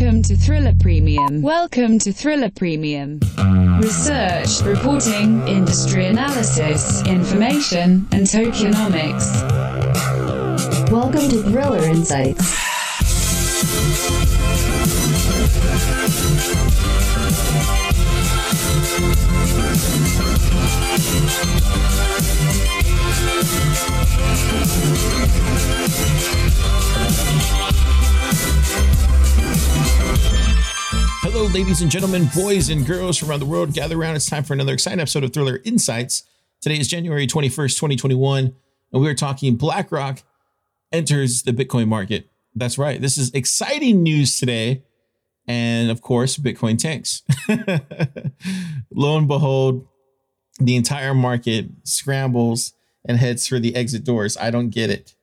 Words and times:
Welcome 0.00 0.22
to 0.22 0.36
Thriller 0.36 0.74
Premium. 0.78 1.42
Welcome 1.42 1.98
to 1.98 2.12
Thriller 2.12 2.52
Premium. 2.52 3.18
Research, 3.82 4.60
reporting, 4.62 5.42
industry 5.48 6.06
analysis, 6.06 7.04
information, 7.04 8.06
and 8.12 8.24
tokenomics. 8.24 9.26
Welcome 10.92 11.28
to 11.30 11.42
Thriller 11.42 11.82
Insights. 11.82 12.68
Hello, 31.30 31.44
ladies 31.44 31.82
and 31.82 31.90
gentlemen, 31.90 32.26
boys 32.34 32.70
and 32.70 32.86
girls 32.86 33.18
from 33.18 33.28
around 33.28 33.40
the 33.40 33.44
world. 33.46 33.74
Gather 33.74 34.00
around. 34.00 34.16
It's 34.16 34.30
time 34.30 34.44
for 34.44 34.54
another 34.54 34.72
exciting 34.72 34.98
episode 34.98 35.24
of 35.24 35.34
Thriller 35.34 35.60
Insights. 35.62 36.22
Today 36.62 36.78
is 36.78 36.88
January 36.88 37.26
21st, 37.26 37.76
2021, 37.76 38.54
and 38.92 39.02
we 39.02 39.06
are 39.06 39.14
talking 39.14 39.54
BlackRock 39.56 40.22
enters 40.90 41.42
the 41.42 41.52
Bitcoin 41.52 41.86
market. 41.86 42.30
That's 42.54 42.78
right. 42.78 42.98
This 42.98 43.18
is 43.18 43.30
exciting 43.34 44.02
news 44.02 44.40
today. 44.40 44.84
And 45.46 45.90
of 45.90 46.00
course, 46.00 46.38
Bitcoin 46.38 46.78
tanks. 46.78 47.22
Lo 48.90 49.18
and 49.18 49.28
behold, 49.28 49.86
the 50.58 50.76
entire 50.76 51.12
market 51.12 51.66
scrambles 51.84 52.72
and 53.04 53.18
heads 53.18 53.46
for 53.46 53.58
the 53.58 53.76
exit 53.76 54.02
doors. 54.02 54.38
I 54.38 54.50
don't 54.50 54.70
get 54.70 54.88
it. 54.88 55.14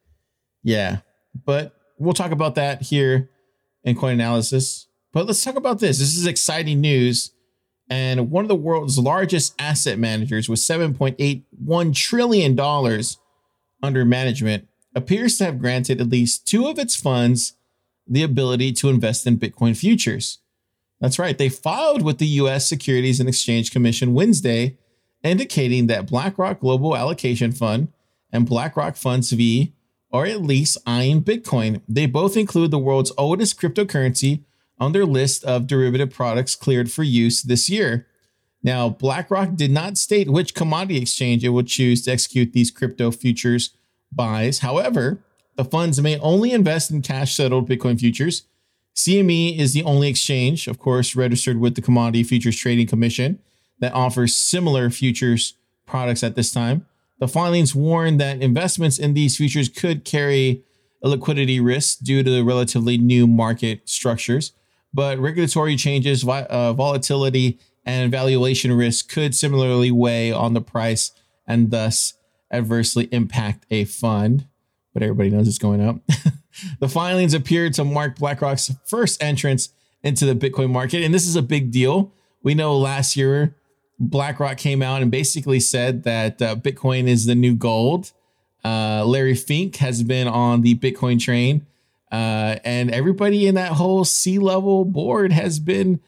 Yeah. 0.61 0.99
But 1.33 1.75
we'll 1.97 2.13
talk 2.13 2.29
about 2.29 2.53
that 2.55 2.83
here 2.83 3.31
in 3.83 3.95
coin 3.95 4.13
analysis. 4.13 4.85
But 5.15 5.27
let's 5.27 5.41
talk 5.45 5.55
about 5.55 5.79
this. 5.79 5.99
This 5.99 6.17
is 6.17 6.27
exciting 6.27 6.81
news. 6.81 7.31
And 7.89 8.29
one 8.29 8.43
of 8.43 8.49
the 8.49 8.55
world's 8.55 8.99
largest 8.99 9.55
asset 9.57 9.97
managers 9.97 10.49
with 10.49 10.59
$7.81 10.59 11.95
trillion 11.95 12.59
under 13.81 14.03
management 14.03 14.67
appears 14.93 15.37
to 15.37 15.45
have 15.45 15.59
granted 15.61 16.01
at 16.01 16.09
least 16.09 16.45
two 16.45 16.67
of 16.67 16.77
its 16.77 16.97
funds 16.97 17.53
the 18.05 18.23
ability 18.23 18.73
to 18.73 18.89
invest 18.89 19.25
in 19.25 19.39
Bitcoin 19.39 19.77
futures. 19.77 20.39
That's 20.99 21.17
right. 21.17 21.37
They 21.37 21.47
filed 21.47 22.01
with 22.01 22.17
the 22.17 22.27
US 22.27 22.67
Securities 22.67 23.21
and 23.21 23.29
Exchange 23.29 23.71
Commission 23.71 24.13
Wednesday, 24.13 24.77
indicating 25.23 25.87
that 25.87 26.07
BlackRock 26.07 26.59
Global 26.59 26.93
Allocation 26.93 27.53
Fund 27.53 27.87
and 28.33 28.45
BlackRock 28.45 28.97
Funds 28.97 29.31
V 29.31 29.71
are 30.11 30.25
at 30.25 30.41
least 30.41 30.77
eyeing 30.85 31.23
Bitcoin. 31.23 31.81
They 31.87 32.05
both 32.05 32.35
include 32.35 32.71
the 32.71 32.79
world's 32.79 33.13
oldest 33.17 33.57
cryptocurrency 33.61 34.43
on 34.79 34.91
their 34.91 35.05
list 35.05 35.43
of 35.43 35.67
derivative 35.67 36.11
products 36.11 36.55
cleared 36.55 36.91
for 36.91 37.03
use 37.03 37.41
this 37.41 37.69
year. 37.69 38.07
Now, 38.63 38.89
BlackRock 38.89 39.55
did 39.55 39.71
not 39.71 39.97
state 39.97 40.29
which 40.29 40.55
commodity 40.55 41.01
exchange 41.01 41.43
it 41.43 41.49
would 41.49 41.67
choose 41.67 42.03
to 42.03 42.11
execute 42.11 42.51
these 42.51 42.71
crypto 42.71 43.11
futures 43.11 43.71
buys. 44.11 44.59
However, 44.59 45.23
the 45.55 45.65
funds 45.65 46.01
may 46.01 46.17
only 46.19 46.51
invest 46.51 46.91
in 46.91 47.01
cash 47.01 47.35
settled 47.35 47.69
Bitcoin 47.69 47.99
futures. 47.99 48.43
CME 48.95 49.57
is 49.57 49.73
the 49.73 49.83
only 49.83 50.07
exchange, 50.09 50.67
of 50.67 50.79
course, 50.79 51.15
registered 51.15 51.59
with 51.59 51.75
the 51.75 51.81
Commodity 51.81 52.23
Futures 52.23 52.57
Trading 52.57 52.87
Commission 52.87 53.39
that 53.79 53.93
offers 53.93 54.35
similar 54.35 54.89
futures 54.89 55.53
products 55.85 56.23
at 56.23 56.35
this 56.35 56.51
time. 56.51 56.85
The 57.19 57.27
filings 57.27 57.75
warn 57.75 58.17
that 58.17 58.41
investments 58.41 58.97
in 58.97 59.13
these 59.13 59.37
futures 59.37 59.69
could 59.69 60.05
carry 60.05 60.63
a 61.03 61.09
liquidity 61.09 61.59
risk 61.59 61.99
due 61.99 62.23
to 62.23 62.29
the 62.29 62.43
relatively 62.43 62.97
new 62.97 63.27
market 63.27 63.87
structures 63.87 64.53
but 64.95 65.19
regulatory 65.19 65.75
changes, 65.75 66.25
uh, 66.25 66.71
volatility, 66.71 67.59
and 67.85 68.09
valuation 68.09 68.71
risk 68.71 69.11
could 69.11 69.35
similarly 69.35 69.91
weigh 69.91 70.31
on 70.31 70.53
the 70.53 70.61
price 70.61 71.11
and 71.45 71.69
thus 71.69 72.13
adversely 72.49 73.09
impact 73.11 73.65
a 73.69 73.83
fund. 73.83 74.47
But 74.93 75.03
everybody 75.03 75.29
knows 75.29 75.49
it's 75.49 75.57
going 75.57 75.81
up. 75.81 75.97
the 76.79 76.87
filings 76.87 77.33
appear 77.33 77.69
to 77.71 77.83
mark 77.83 78.17
BlackRock's 78.17 78.71
first 78.85 79.21
entrance 79.21 79.69
into 80.01 80.25
the 80.25 80.33
Bitcoin 80.33 80.71
market, 80.71 81.03
and 81.03 81.13
this 81.13 81.27
is 81.27 81.35
a 81.35 81.41
big 81.41 81.71
deal. 81.71 82.13
We 82.41 82.55
know 82.55 82.77
last 82.77 83.17
year 83.17 83.53
BlackRock 83.99 84.57
came 84.57 84.81
out 84.81 85.01
and 85.01 85.11
basically 85.11 85.59
said 85.59 86.03
that 86.03 86.41
uh, 86.41 86.55
Bitcoin 86.55 87.07
is 87.07 87.25
the 87.25 87.35
new 87.35 87.53
gold. 87.53 88.13
Uh, 88.63 89.03
Larry 89.05 89.35
Fink 89.35 89.75
has 89.77 90.03
been 90.03 90.27
on 90.29 90.61
the 90.61 90.75
Bitcoin 90.75 91.19
train 91.19 91.65
uh, 92.11 92.57
and 92.63 92.91
everybody 92.91 93.47
in 93.47 93.55
that 93.55 93.73
whole 93.73 94.05
C 94.05 94.39
level 94.39 94.85
board 94.85 95.31
has 95.31 95.59
been 95.59 95.99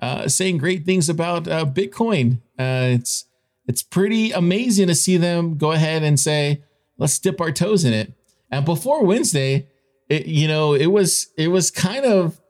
uh, 0.00 0.28
saying 0.28 0.58
great 0.58 0.84
things 0.84 1.08
about 1.08 1.48
uh, 1.48 1.64
Bitcoin. 1.64 2.40
Uh, 2.58 2.98
it's 2.98 3.26
it's 3.66 3.82
pretty 3.82 4.32
amazing 4.32 4.88
to 4.88 4.94
see 4.94 5.16
them 5.16 5.56
go 5.56 5.72
ahead 5.72 6.02
and 6.02 6.18
say, 6.18 6.62
"Let's 6.98 7.18
dip 7.18 7.40
our 7.40 7.52
toes 7.52 7.84
in 7.84 7.92
it." 7.92 8.12
And 8.50 8.64
before 8.64 9.04
Wednesday, 9.04 9.68
it, 10.08 10.26
you 10.26 10.48
know, 10.48 10.74
it 10.74 10.86
was 10.86 11.28
it 11.36 11.48
was 11.48 11.70
kind 11.70 12.04
of 12.04 12.40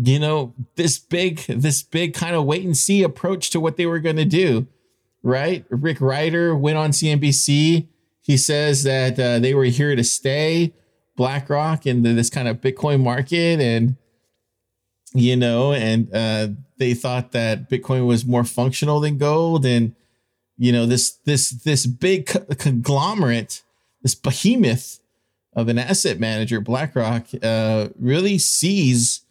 you 0.00 0.18
know 0.18 0.54
this 0.76 0.98
big 0.98 1.40
this 1.48 1.82
big 1.82 2.14
kind 2.14 2.36
of 2.36 2.44
wait 2.44 2.64
and 2.64 2.76
see 2.76 3.02
approach 3.02 3.50
to 3.50 3.60
what 3.60 3.76
they 3.76 3.86
were 3.86 3.98
going 3.98 4.16
to 4.16 4.24
do, 4.24 4.66
right? 5.22 5.64
Rick 5.70 5.98
Rieder 5.98 6.58
went 6.58 6.78
on 6.78 6.90
CNBC. 6.90 7.88
He 8.20 8.36
says 8.36 8.82
that 8.82 9.18
uh, 9.18 9.38
they 9.38 9.54
were 9.54 9.64
here 9.64 9.96
to 9.96 10.04
stay 10.04 10.74
BlackRock 11.18 11.84
and 11.84 12.06
this 12.06 12.30
kind 12.30 12.48
of 12.48 12.62
Bitcoin 12.62 13.02
market, 13.02 13.60
and 13.60 13.96
you 15.12 15.36
know, 15.36 15.72
and 15.72 16.08
uh, 16.14 16.48
they 16.78 16.94
thought 16.94 17.32
that 17.32 17.68
Bitcoin 17.68 18.06
was 18.06 18.24
more 18.24 18.44
functional 18.44 19.00
than 19.00 19.18
gold, 19.18 19.66
and 19.66 19.94
you 20.56 20.72
know, 20.72 20.86
this 20.86 21.10
this 21.10 21.50
this 21.50 21.86
big 21.86 22.26
conglomerate, 22.58 23.62
this 24.02 24.14
behemoth 24.14 25.00
of 25.54 25.68
an 25.68 25.76
asset 25.78 26.20
manager, 26.20 26.60
BlackRock, 26.60 27.26
uh, 27.42 27.88
really 27.98 28.38
sees 28.38 29.22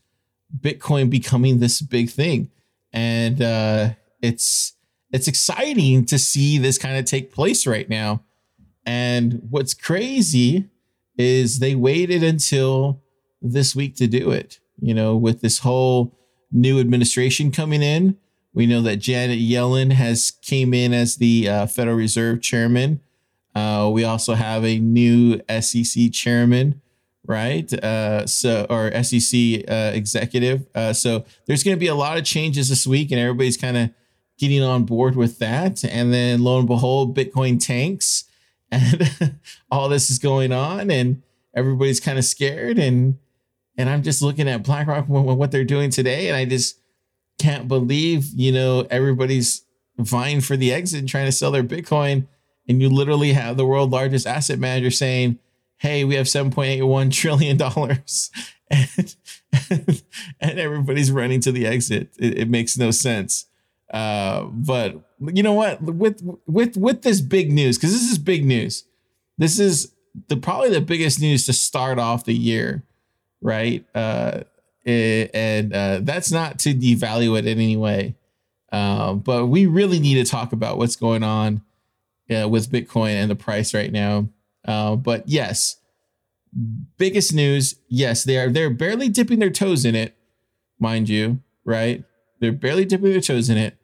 Bitcoin 0.59 1.09
becoming 1.09 1.59
this 1.59 1.81
big 1.81 2.09
thing, 2.09 2.51
and 2.91 3.41
uh, 3.41 3.89
it's 4.21 4.73
it's 5.13 5.29
exciting 5.29 6.05
to 6.05 6.19
see 6.19 6.57
this 6.57 6.77
kind 6.77 6.97
of 6.97 7.05
take 7.05 7.33
place 7.33 7.65
right 7.65 7.89
now. 7.89 8.23
And 8.85 9.41
what's 9.49 9.73
crazy 9.73 10.69
is 11.17 11.59
they 11.59 11.75
waited 11.75 12.23
until 12.23 13.01
this 13.41 13.75
week 13.75 13.95
to 13.97 14.07
do 14.07 14.31
it. 14.31 14.59
You 14.79 14.93
know, 14.93 15.17
with 15.17 15.41
this 15.41 15.59
whole 15.59 16.15
new 16.51 16.79
administration 16.79 17.51
coming 17.51 17.81
in, 17.81 18.17
we 18.53 18.65
know 18.65 18.81
that 18.81 18.97
Janet 18.97 19.39
Yellen 19.39 19.91
has 19.91 20.31
came 20.41 20.73
in 20.73 20.93
as 20.93 21.17
the 21.17 21.47
uh, 21.47 21.67
Federal 21.67 21.95
Reserve 21.95 22.41
chairman. 22.41 23.01
Uh, 23.55 23.89
we 23.91 24.03
also 24.03 24.33
have 24.33 24.63
a 24.63 24.79
new 24.79 25.41
SEC 25.59 26.11
chairman, 26.11 26.81
right? 27.25 27.71
Uh, 27.73 28.25
so 28.27 28.65
or 28.69 28.91
SEC 29.03 29.63
uh, 29.67 29.91
executive. 29.93 30.67
Uh, 30.75 30.93
so 30.93 31.25
there's 31.45 31.63
going 31.63 31.75
to 31.75 31.79
be 31.79 31.87
a 31.87 31.95
lot 31.95 32.17
of 32.17 32.23
changes 32.23 32.69
this 32.69 32.85
week, 32.85 33.11
and 33.11 33.19
everybody's 33.19 33.57
kind 33.57 33.77
of 33.77 33.89
getting 34.37 34.61
on 34.61 34.83
board 34.83 35.15
with 35.15 35.39
that. 35.39 35.83
And 35.83 36.13
then 36.13 36.43
lo 36.43 36.59
and 36.59 36.67
behold, 36.67 37.15
Bitcoin 37.15 37.63
tanks 37.63 38.25
and 38.71 39.39
all 39.71 39.89
this 39.89 40.09
is 40.09 40.19
going 40.19 40.51
on 40.51 40.91
and 40.91 41.21
everybody's 41.55 41.99
kind 41.99 42.17
of 42.17 42.25
scared 42.25 42.77
and 42.77 43.17
and 43.77 43.89
I'm 43.89 44.01
just 44.01 44.21
looking 44.21 44.47
at 44.49 44.63
BlackRock 44.63 45.05
what 45.07 45.51
they're 45.51 45.63
doing 45.63 45.91
today 45.91 46.27
and 46.27 46.35
I 46.35 46.45
just 46.45 46.79
can't 47.37 47.67
believe, 47.67 48.25
you 48.33 48.51
know, 48.51 48.87
everybody's 48.89 49.63
vying 49.97 50.41
for 50.41 50.57
the 50.57 50.73
exit 50.73 50.99
and 50.99 51.07
trying 51.07 51.27
to 51.27 51.31
sell 51.31 51.51
their 51.51 51.63
Bitcoin 51.63 52.25
and 52.67 52.81
you 52.81 52.89
literally 52.89 53.33
have 53.33 53.57
the 53.57 53.65
world 53.65 53.91
largest 53.91 54.27
asset 54.27 54.59
manager 54.59 54.91
saying, 54.91 55.39
"Hey, 55.77 56.03
we 56.03 56.15
have 56.15 56.25
7.81 56.25 57.11
trillion 57.11 57.57
dollars." 57.57 58.31
And, 58.69 60.03
and 60.41 60.59
everybody's 60.59 61.09
running 61.09 61.39
to 61.41 61.53
the 61.53 61.65
exit. 61.65 62.09
It, 62.19 62.37
it 62.37 62.49
makes 62.49 62.77
no 62.77 62.91
sense. 62.91 63.46
Uh, 63.91 64.43
but 64.45 64.95
you 65.33 65.43
know 65.43 65.53
what? 65.53 65.81
With 65.81 66.21
with 66.45 66.77
with 66.77 67.01
this 67.03 67.21
big 67.21 67.51
news, 67.51 67.77
because 67.77 67.93
this 67.93 68.11
is 68.11 68.17
big 68.17 68.45
news. 68.45 68.83
This 69.37 69.59
is 69.59 69.93
the 70.27 70.37
probably 70.37 70.69
the 70.69 70.81
biggest 70.81 71.21
news 71.21 71.45
to 71.45 71.53
start 71.53 71.99
off 71.99 72.25
the 72.25 72.33
year, 72.33 72.83
right? 73.41 73.85
Uh, 73.95 74.41
it, 74.83 75.31
and 75.33 75.73
uh, 75.73 75.99
that's 76.01 76.31
not 76.31 76.59
to 76.59 76.73
devalue 76.73 77.37
it 77.37 77.45
in 77.45 77.57
any 77.59 77.77
way, 77.77 78.15
uh, 78.71 79.13
but 79.13 79.47
we 79.47 79.65
really 79.65 79.99
need 79.99 80.15
to 80.15 80.29
talk 80.29 80.53
about 80.53 80.77
what's 80.77 80.95
going 80.95 81.23
on 81.23 81.61
uh, 82.33 82.47
with 82.47 82.71
Bitcoin 82.71 83.11
and 83.11 83.29
the 83.29 83.35
price 83.35 83.73
right 83.73 83.91
now. 83.91 84.27
Uh, 84.65 84.95
but 84.95 85.27
yes, 85.27 85.77
biggest 86.97 87.33
news. 87.33 87.75
Yes, 87.87 88.23
they 88.23 88.37
are. 88.37 88.49
They're 88.49 88.69
barely 88.69 89.09
dipping 89.09 89.39
their 89.39 89.49
toes 89.49 89.85
in 89.85 89.95
it, 89.95 90.15
mind 90.79 91.09
you, 91.09 91.41
right? 91.63 92.03
They're 92.39 92.51
barely 92.51 92.85
dipping 92.85 93.11
their 93.11 93.21
toes 93.21 93.49
in 93.49 93.57
it, 93.57 93.76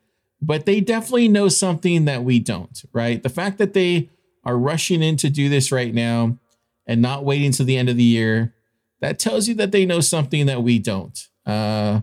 but 0.44 0.66
they 0.66 0.82
definitely 0.82 1.30
know 1.30 1.48
something 1.48 2.04
that 2.04 2.24
we 2.24 2.38
don't, 2.38 2.84
right? 2.92 3.24
The 3.24 3.30
fact 3.30 3.58
that 3.60 3.74
they 3.74 4.10
are 4.44 4.58
rushing 4.58 5.02
in 5.02 5.16
to 5.18 5.30
do 5.30 5.48
this 5.48 5.72
right 5.72 5.94
now 5.94 6.38
and 6.86 7.02
not 7.02 7.24
waiting 7.24 7.54
till 7.54 7.66
the 7.66 7.78
end 7.78 7.88
of 7.88 7.96
the 7.96 8.04
year, 8.04 8.54
that 9.00 9.20
tells 9.20 9.48
you 9.48 9.56
that 9.56 9.72
they 9.72 9.86
know 9.86 10.02
something 10.02 10.46
that 10.48 10.62
we 10.62 10.80
don't. 10.80 11.28
Uh, 11.46 12.02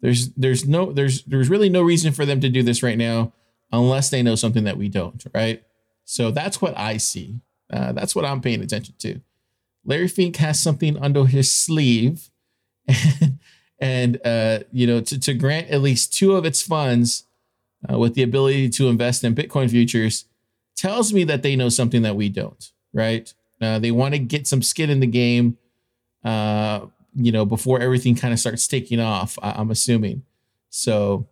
there's 0.00 0.28
there's 0.34 0.68
no 0.68 0.92
there's 0.92 1.22
there's 1.24 1.48
really 1.48 1.70
no 1.70 1.82
reason 1.82 2.12
for 2.12 2.26
them 2.26 2.40
to 2.40 2.50
do 2.50 2.62
this 2.62 2.82
right 2.82 2.98
now 2.98 3.32
unless 3.72 4.10
they 4.10 4.22
know 4.22 4.34
something 4.34 4.64
that 4.64 4.76
we 4.76 4.88
don't, 4.88 5.24
right? 5.34 5.62
So 6.04 6.30
that's 6.30 6.60
what 6.60 6.76
I 6.76 6.98
see. 6.98 7.40
Uh, 7.72 7.92
that's 7.92 8.14
what 8.14 8.24
I'm 8.24 8.40
paying 8.40 8.62
attention 8.62 8.94
to. 8.98 9.20
Larry 9.84 10.08
Fink 10.08 10.36
has 10.36 10.60
something 10.60 10.98
under 10.98 11.24
his 11.24 11.52
sleeve, 11.52 12.30
and, 12.86 13.38
and 13.80 14.20
uh, 14.26 14.60
you 14.72 14.86
know 14.86 15.00
to, 15.00 15.18
to 15.18 15.32
grant 15.32 15.68
at 15.68 15.80
least 15.80 16.12
two 16.12 16.34
of 16.34 16.44
its 16.44 16.60
funds 16.60 17.24
uh, 17.90 17.98
with 17.98 18.14
the 18.14 18.22
ability 18.22 18.68
to 18.70 18.88
invest 18.88 19.24
in 19.24 19.34
Bitcoin 19.34 19.70
futures 19.70 20.24
tells 20.76 21.12
me 21.12 21.24
that 21.24 21.42
they 21.42 21.56
know 21.56 21.68
something 21.68 22.02
that 22.02 22.16
we 22.16 22.28
don't, 22.28 22.72
right? 22.92 23.32
Uh, 23.60 23.78
they 23.78 23.90
want 23.90 24.14
to 24.14 24.18
get 24.18 24.46
some 24.46 24.62
skin 24.62 24.90
in 24.90 25.00
the 25.00 25.06
game, 25.06 25.58
uh, 26.24 26.86
you 27.14 27.32
know, 27.32 27.44
before 27.44 27.80
everything 27.80 28.14
kind 28.14 28.32
of 28.32 28.38
starts 28.38 28.66
taking 28.66 29.00
off. 29.00 29.38
I- 29.42 29.60
am 29.60 29.70
assuming. 29.70 30.22
So, 30.70 31.26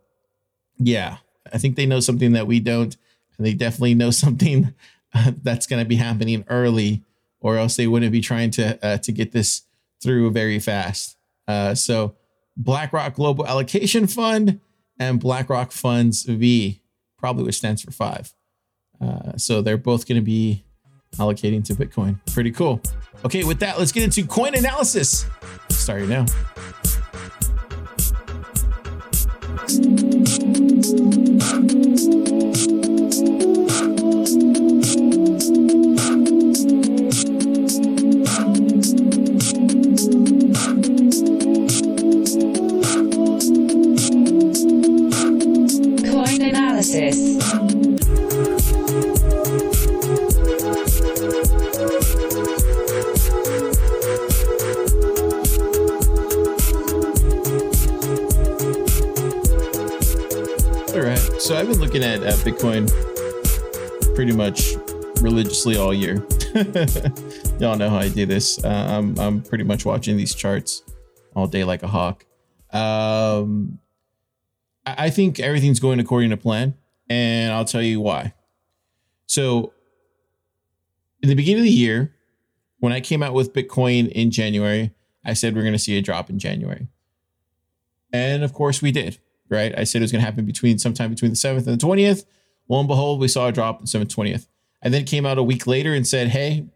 yeah, 0.76 1.18
I 1.52 1.58
think 1.58 1.76
they 1.76 1.86
know 1.86 2.00
something 2.00 2.32
that 2.32 2.46
we 2.46 2.58
don't, 2.60 2.96
and 3.36 3.46
they 3.46 3.54
definitely 3.54 3.94
know 3.94 4.10
something 4.10 4.74
that's 5.42 5.66
going 5.66 5.82
to 5.82 5.88
be 5.88 5.96
happening 5.96 6.44
early, 6.48 7.04
or 7.40 7.56
else 7.56 7.76
they 7.76 7.86
wouldn't 7.86 8.12
be 8.12 8.20
trying 8.20 8.50
to 8.52 8.84
uh, 8.84 8.98
to 8.98 9.12
get 9.12 9.32
this 9.32 9.62
through 10.02 10.30
very 10.30 10.58
fast. 10.58 11.16
Uh, 11.46 11.74
so, 11.74 12.16
BlackRock 12.56 13.14
Global 13.14 13.46
Allocation 13.46 14.06
Fund 14.06 14.60
and 14.98 15.20
BlackRock 15.20 15.72
Funds 15.72 16.22
V, 16.24 16.80
probably 17.18 17.44
which 17.44 17.56
stands 17.56 17.82
for 17.82 17.90
five. 17.90 18.32
Uh, 19.00 19.36
so 19.36 19.60
they're 19.60 19.76
both 19.76 20.06
going 20.06 20.20
to 20.20 20.24
be 20.24 20.64
allocating 21.16 21.64
to 21.64 21.74
Bitcoin. 21.74 22.18
Pretty 22.32 22.50
cool. 22.50 22.80
Okay, 23.24 23.44
with 23.44 23.60
that, 23.60 23.78
let's 23.78 23.92
get 23.92 24.02
into 24.02 24.26
coin 24.26 24.54
analysis. 24.54 25.26
Starting 25.70 26.08
now. 26.08 26.26
At 62.06 62.22
uh, 62.22 62.30
Bitcoin 62.44 62.86
pretty 64.14 64.30
much 64.30 64.76
religiously 65.20 65.76
all 65.76 65.92
year. 65.92 66.24
Y'all 67.58 67.76
know 67.76 67.90
how 67.90 67.96
I 67.96 68.08
do 68.08 68.24
this. 68.24 68.64
Uh, 68.64 68.68
I'm 68.68 69.18
I'm 69.18 69.42
pretty 69.42 69.64
much 69.64 69.84
watching 69.84 70.16
these 70.16 70.32
charts 70.32 70.84
all 71.34 71.48
day 71.48 71.64
like 71.64 71.82
a 71.82 71.88
hawk. 71.88 72.24
Um, 72.72 73.80
I 74.86 75.06
I 75.06 75.10
think 75.10 75.40
everything's 75.40 75.80
going 75.80 75.98
according 75.98 76.30
to 76.30 76.36
plan, 76.36 76.74
and 77.10 77.52
I'll 77.52 77.64
tell 77.64 77.82
you 77.82 78.00
why. 78.00 78.34
So, 79.26 79.72
in 81.24 81.28
the 81.28 81.34
beginning 81.34 81.62
of 81.62 81.64
the 81.64 81.70
year, 81.70 82.14
when 82.78 82.92
I 82.92 83.00
came 83.00 83.20
out 83.20 83.34
with 83.34 83.52
Bitcoin 83.52 84.12
in 84.12 84.30
January, 84.30 84.92
I 85.24 85.32
said 85.32 85.56
we're 85.56 85.62
going 85.62 85.72
to 85.72 85.78
see 85.78 85.98
a 85.98 86.02
drop 86.02 86.30
in 86.30 86.38
January, 86.38 86.86
and 88.12 88.44
of 88.44 88.52
course 88.52 88.80
we 88.80 88.92
did. 88.92 89.18
Right? 89.48 89.76
I 89.78 89.84
said 89.84 90.00
it 90.00 90.04
was 90.04 90.12
going 90.12 90.20
to 90.20 90.26
happen 90.26 90.44
between 90.44 90.78
sometime 90.78 91.10
between 91.10 91.30
the 91.30 91.36
seventh 91.36 91.66
and 91.66 91.78
the 91.78 91.84
twentieth. 91.84 92.26
Lo 92.68 92.80
and 92.80 92.88
behold, 92.88 93.20
we 93.20 93.28
saw 93.28 93.48
a 93.48 93.52
drop 93.52 93.76
on 93.76 93.82
the 93.82 93.86
seventh 93.86 94.12
twentieth. 94.12 94.48
I 94.82 94.88
then 94.88 95.04
came 95.04 95.24
out 95.24 95.38
a 95.38 95.42
week 95.42 95.66
later 95.66 95.94
and 95.94 96.06
said, 96.06 96.28
"Hey, 96.28 96.66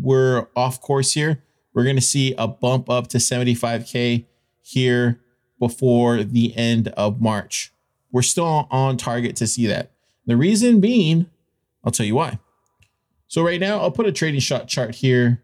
we're 0.00 0.46
off 0.56 0.80
course 0.80 1.12
here. 1.12 1.42
We're 1.74 1.84
going 1.84 1.96
to 1.96 2.02
see 2.02 2.34
a 2.36 2.48
bump 2.48 2.90
up 2.90 3.08
to 3.08 3.18
75k 3.18 4.26
here 4.62 5.20
before 5.58 6.22
the 6.24 6.56
end 6.56 6.88
of 6.88 7.20
March. 7.20 7.72
We're 8.10 8.22
still 8.22 8.66
on 8.70 8.96
target 8.96 9.36
to 9.36 9.46
see 9.46 9.66
that. 9.66 9.92
The 10.26 10.36
reason 10.36 10.80
being, 10.80 11.26
I'll 11.84 11.92
tell 11.92 12.06
you 12.06 12.14
why. 12.14 12.38
So 13.26 13.42
right 13.42 13.60
now, 13.60 13.80
I'll 13.80 13.90
put 13.90 14.06
a 14.06 14.12
TradingShot 14.12 14.66
chart 14.68 14.94
here, 14.96 15.42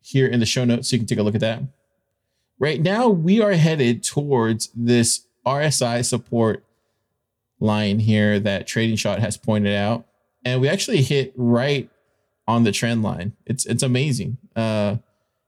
here 0.00 0.26
in 0.26 0.40
the 0.40 0.46
show 0.46 0.64
notes, 0.64 0.88
so 0.88 0.96
you 0.96 1.00
can 1.00 1.06
take 1.06 1.18
a 1.18 1.22
look 1.22 1.34
at 1.34 1.40
that. 1.40 1.62
Right 2.58 2.80
now, 2.80 3.08
we 3.08 3.40
are 3.40 3.52
headed 3.52 4.02
towards 4.02 4.70
this 4.74 5.25
RSI 5.46 6.04
support 6.04 6.64
line 7.60 8.00
here 8.00 8.38
that 8.40 8.66
TradingShot 8.66 9.18
has 9.20 9.36
pointed 9.36 9.74
out, 9.74 10.06
and 10.44 10.60
we 10.60 10.68
actually 10.68 11.02
hit 11.02 11.32
right 11.36 11.88
on 12.48 12.64
the 12.64 12.72
trend 12.72 13.02
line. 13.02 13.32
It's 13.46 13.64
it's 13.66 13.82
amazing. 13.82 14.38
Uh, 14.54 14.96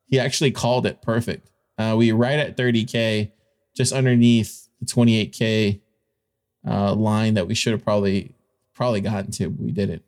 he 0.07 0.19
actually 0.19 0.51
called 0.51 0.87
it 0.87 1.03
perfect. 1.03 1.51
Uh, 1.77 1.95
we 1.97 2.13
right 2.13 2.39
at 2.39 2.57
30k, 2.57 3.31
just 3.77 3.93
underneath 3.93 4.69
the 4.81 4.87
28k 4.87 5.81
uh, 6.67 6.95
line 6.95 7.35
that 7.35 7.47
we 7.47 7.55
should 7.55 7.73
have 7.73 7.85
probably 7.85 8.35
probably 8.75 9.01
gotten 9.01 9.31
to, 9.33 9.51
but 9.51 9.65
we 9.65 9.73
didn't. 9.73 10.03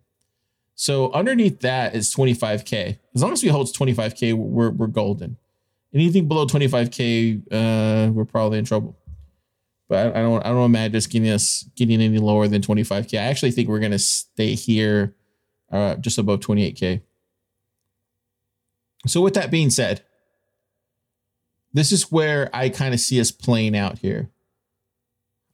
So 0.75 1.13
underneath 1.13 1.61
that 1.61 1.95
is 1.95 2.15
25k. 2.15 2.99
As 3.15 3.23
long 3.23 3.33
as 3.33 3.43
we 3.43 3.51
hold 3.51 3.67
25k, 3.67 4.35
we're 4.35 4.71
we're 4.71 4.87
golden. 4.87 5.37
Anything 5.93 6.29
below 6.29 6.47
25k, 6.47 7.43
uh, 7.51 8.13
we're 8.13 8.25
probably 8.25 8.59
in 8.59 8.65
trouble. 8.65 8.97
But 9.91 10.17
I, 10.17 10.23
don't 10.23 10.47
I 10.47 10.51
don't 10.51 10.65
imagine 10.65 10.93
just 10.93 11.11
getting 11.11 11.31
us 11.31 11.69
getting 11.75 12.01
any 12.01 12.19
lower 12.19 12.47
than 12.47 12.63
25k. 12.63 13.19
I 13.19 13.25
actually 13.25 13.51
think 13.51 13.69
we're 13.69 13.81
gonna 13.81 13.99
stay 13.99 14.55
here, 14.55 15.17
uh, 15.73 15.97
just 15.97 16.17
above 16.17 16.39
28k. 16.41 17.03
So 19.09 19.21
with 19.21 19.35
that 19.35 19.51
being 19.51 19.69
said, 19.69 20.03
this 21.73 21.91
is 21.91 22.13
where 22.13 22.51
I 22.53 22.69
kind 22.69 22.95
of 22.95 23.01
see 23.01 23.21
us 23.21 23.33
playing 23.33 23.77
out 23.77 23.99
here. 23.99 24.31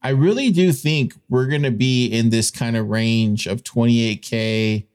I 0.02 0.10
really 0.10 0.50
do 0.50 0.70
think 0.72 1.14
we're 1.28 1.46
going 1.46 1.62
to 1.62 1.70
be 1.70 2.06
in 2.06 2.30
this 2.30 2.50
kind 2.50 2.76
of 2.76 2.88
range 2.88 3.46
of 3.46 3.64
28K, 3.64 4.86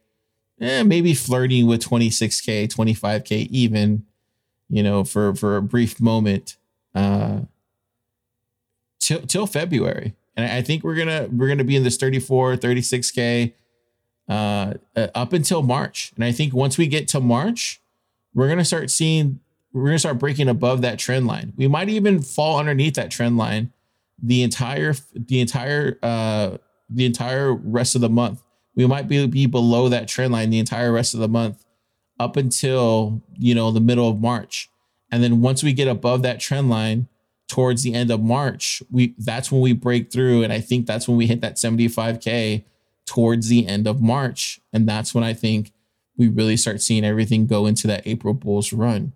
eh, 0.61 0.83
maybe 0.83 1.13
flirting 1.13 1.67
with 1.67 1.83
26K, 1.83 2.67
25K, 2.67 3.47
even, 3.49 4.05
you 4.69 4.83
know, 4.83 5.03
for, 5.03 5.35
for 5.35 5.57
a 5.57 5.61
brief 5.61 5.99
moment 5.99 6.57
uh, 6.95 7.41
till, 9.01 9.21
till 9.21 9.45
February. 9.45 10.15
And 10.37 10.49
I 10.49 10.61
think 10.61 10.83
we're 10.83 10.95
to, 11.07 11.29
we're 11.31 11.47
to 11.57 11.65
be 11.65 11.75
in 11.75 11.83
this 11.83 11.97
34, 11.97 12.55
36K 12.55 13.53
uh, 14.29 14.75
uh, 14.95 15.07
up 15.13 15.33
until 15.33 15.61
March. 15.61 16.13
And 16.15 16.23
I 16.23 16.31
think 16.31 16.53
once 16.53 16.77
we 16.77 16.87
get 16.87 17.09
to 17.09 17.19
March, 17.19 17.81
we're 18.33 18.47
to 18.59 18.65
start 18.65 18.89
seeing, 18.89 19.41
we're 19.73 19.91
to 19.91 19.99
start 19.99 20.19
breaking 20.19 20.47
above 20.47 20.81
that 20.83 20.99
trend 20.99 21.27
line. 21.27 21.51
We 21.57 21.67
might 21.67 21.89
even 21.89 22.21
fall 22.21 22.59
underneath 22.59 22.93
that 22.93 23.11
trend 23.11 23.37
line 23.37 23.73
the 24.23 24.43
entire 24.43 24.93
the 25.15 25.41
entire 25.41 25.97
uh 26.03 26.57
the 26.89 27.05
entire 27.05 27.53
rest 27.53 27.95
of 27.95 28.01
the 28.01 28.09
month. 28.09 28.43
We 28.75 28.85
might 28.85 29.07
be 29.07 29.25
be 29.27 29.47
below 29.47 29.89
that 29.89 30.07
trend 30.07 30.31
line 30.31 30.49
the 30.49 30.59
entire 30.59 30.91
rest 30.91 31.13
of 31.13 31.19
the 31.19 31.27
month 31.27 31.65
up 32.19 32.37
until, 32.37 33.21
you 33.37 33.55
know, 33.55 33.71
the 33.71 33.79
middle 33.79 34.07
of 34.07 34.21
March. 34.21 34.69
And 35.11 35.23
then 35.23 35.41
once 35.41 35.63
we 35.63 35.73
get 35.73 35.87
above 35.87 36.21
that 36.21 36.39
trend 36.39 36.69
line 36.69 37.07
towards 37.51 37.83
the 37.83 37.93
end 37.93 38.09
of 38.09 38.23
March, 38.23 38.81
we 38.89 39.13
that's 39.17 39.51
when 39.51 39.59
we 39.59 39.73
break 39.73 40.09
through 40.09 40.41
and 40.41 40.53
I 40.53 40.61
think 40.61 40.85
that's 40.87 41.05
when 41.05 41.17
we 41.17 41.27
hit 41.27 41.41
that 41.41 41.57
75k 41.57 42.63
towards 43.05 43.49
the 43.49 43.67
end 43.67 43.87
of 43.87 44.01
March 44.01 44.61
and 44.71 44.87
that's 44.87 45.13
when 45.13 45.25
I 45.25 45.33
think 45.33 45.73
we 46.15 46.29
really 46.29 46.55
start 46.55 46.81
seeing 46.81 47.03
everything 47.03 47.47
go 47.47 47.65
into 47.65 47.87
that 47.87 48.07
April 48.07 48.33
Bulls 48.33 48.71
run. 48.71 49.11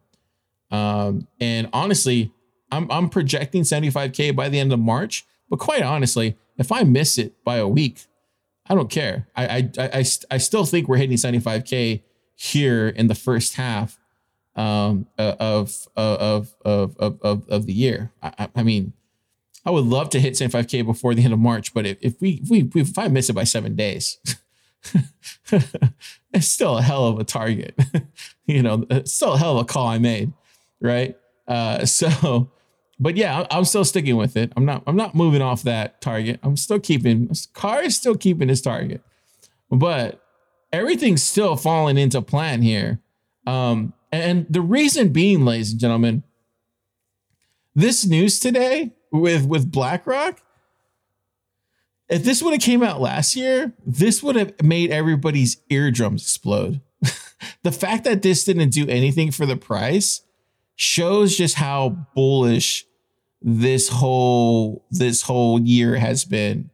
Um 0.69 1.29
and 1.39 1.69
honestly, 1.71 2.33
I'm 2.73 2.91
I'm 2.91 3.07
projecting 3.07 3.61
75k 3.61 4.35
by 4.35 4.49
the 4.49 4.59
end 4.59 4.73
of 4.73 4.79
March, 4.79 5.25
but 5.49 5.59
quite 5.59 5.81
honestly, 5.81 6.35
if 6.57 6.73
I 6.73 6.83
miss 6.83 7.17
it 7.17 7.41
by 7.45 7.55
a 7.55 7.69
week, 7.69 8.03
I 8.67 8.75
don't 8.75 8.91
care. 8.91 9.29
I 9.33 9.45
I 9.45 9.69
I, 9.77 9.89
I, 9.93 10.05
I 10.31 10.37
still 10.39 10.65
think 10.65 10.89
we're 10.89 10.97
hitting 10.97 11.15
75k 11.15 12.01
here 12.35 12.89
in 12.89 13.07
the 13.07 13.15
first 13.15 13.55
half 13.55 13.97
um, 14.55 15.07
of, 15.17 15.87
of, 15.95 16.55
of 16.63 16.97
of 16.99 17.21
of 17.21 17.49
of 17.49 17.65
the 17.65 17.73
year. 17.73 18.11
I, 18.21 18.47
I 18.55 18.63
mean, 18.63 18.93
I 19.65 19.71
would 19.71 19.85
love 19.85 20.09
to 20.11 20.19
hit 20.19 20.33
75k 20.33 20.85
before 20.85 21.13
the 21.13 21.23
end 21.23 21.33
of 21.33 21.39
March, 21.39 21.73
but 21.73 21.85
if, 21.85 21.97
if 22.01 22.21
we 22.21 22.41
if 22.43 22.49
we 22.49 22.81
if 22.81 22.97
I 22.97 23.07
miss 23.07 23.29
it 23.29 23.33
by 23.33 23.43
seven 23.43 23.75
days, 23.75 24.17
it's 26.33 26.47
still 26.47 26.77
a 26.77 26.81
hell 26.81 27.05
of 27.07 27.19
a 27.19 27.23
target. 27.23 27.77
you 28.45 28.61
know, 28.61 28.85
it's 28.89 29.13
still 29.13 29.33
a 29.33 29.37
hell 29.37 29.57
of 29.57 29.63
a 29.63 29.65
call 29.65 29.87
I 29.87 29.97
made, 29.97 30.33
right? 30.79 31.17
Uh, 31.47 31.85
so 31.85 32.51
but 32.99 33.17
yeah, 33.17 33.45
I'm 33.51 33.65
still 33.65 33.83
sticking 33.83 34.15
with 34.15 34.37
it. 34.37 34.53
I'm 34.55 34.65
not. 34.65 34.83
I'm 34.87 34.95
not 34.95 35.15
moving 35.15 35.41
off 35.41 35.63
that 35.63 35.99
target. 35.99 36.39
I'm 36.43 36.57
still 36.57 36.79
keeping. 36.79 37.29
Car 37.53 37.81
is 37.83 37.95
still 37.95 38.15
keeping 38.15 38.47
his 38.47 38.61
target, 38.61 39.01
but 39.69 40.21
everything's 40.71 41.23
still 41.23 41.55
falling 41.55 41.97
into 41.97 42.21
plan 42.21 42.61
here. 42.61 42.99
Um, 43.45 43.93
and 44.23 44.47
the 44.49 44.61
reason 44.61 45.09
being, 45.09 45.45
ladies 45.45 45.71
and 45.71 45.79
gentlemen, 45.79 46.23
this 47.73 48.05
news 48.05 48.39
today 48.39 48.93
with 49.11 49.45
with 49.45 49.71
BlackRock, 49.71 50.41
if 52.07 52.23
this 52.23 52.41
would 52.41 52.53
have 52.53 52.61
came 52.61 52.83
out 52.83 53.01
last 53.01 53.35
year, 53.35 53.73
this 53.85 54.21
would 54.21 54.35
have 54.35 54.61
made 54.61 54.91
everybody's 54.91 55.57
eardrums 55.69 56.23
explode. 56.23 56.81
the 57.63 57.71
fact 57.71 58.03
that 58.03 58.21
this 58.21 58.43
didn't 58.43 58.69
do 58.69 58.87
anything 58.87 59.31
for 59.31 59.45
the 59.45 59.57
price 59.57 60.21
shows 60.75 61.37
just 61.37 61.55
how 61.55 61.89
bullish 62.13 62.85
this 63.41 63.89
whole 63.89 64.85
this 64.91 65.21
whole 65.23 65.59
year 65.59 65.95
has 65.95 66.25
been, 66.25 66.69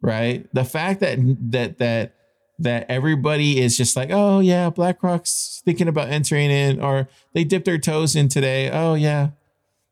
right? 0.00 0.46
The 0.52 0.64
fact 0.64 1.00
that 1.00 1.18
that 1.50 1.78
that 1.78 2.14
that 2.62 2.86
everybody 2.88 3.60
is 3.60 3.76
just 3.76 3.96
like, 3.96 4.10
oh 4.10 4.40
yeah, 4.40 4.70
BlackRock's 4.70 5.62
thinking 5.64 5.88
about 5.88 6.08
entering 6.08 6.50
in, 6.50 6.80
or 6.80 7.08
they 7.34 7.44
dipped 7.44 7.64
their 7.64 7.78
toes 7.78 8.16
in 8.16 8.28
today. 8.28 8.70
Oh 8.70 8.94
yeah, 8.94 9.30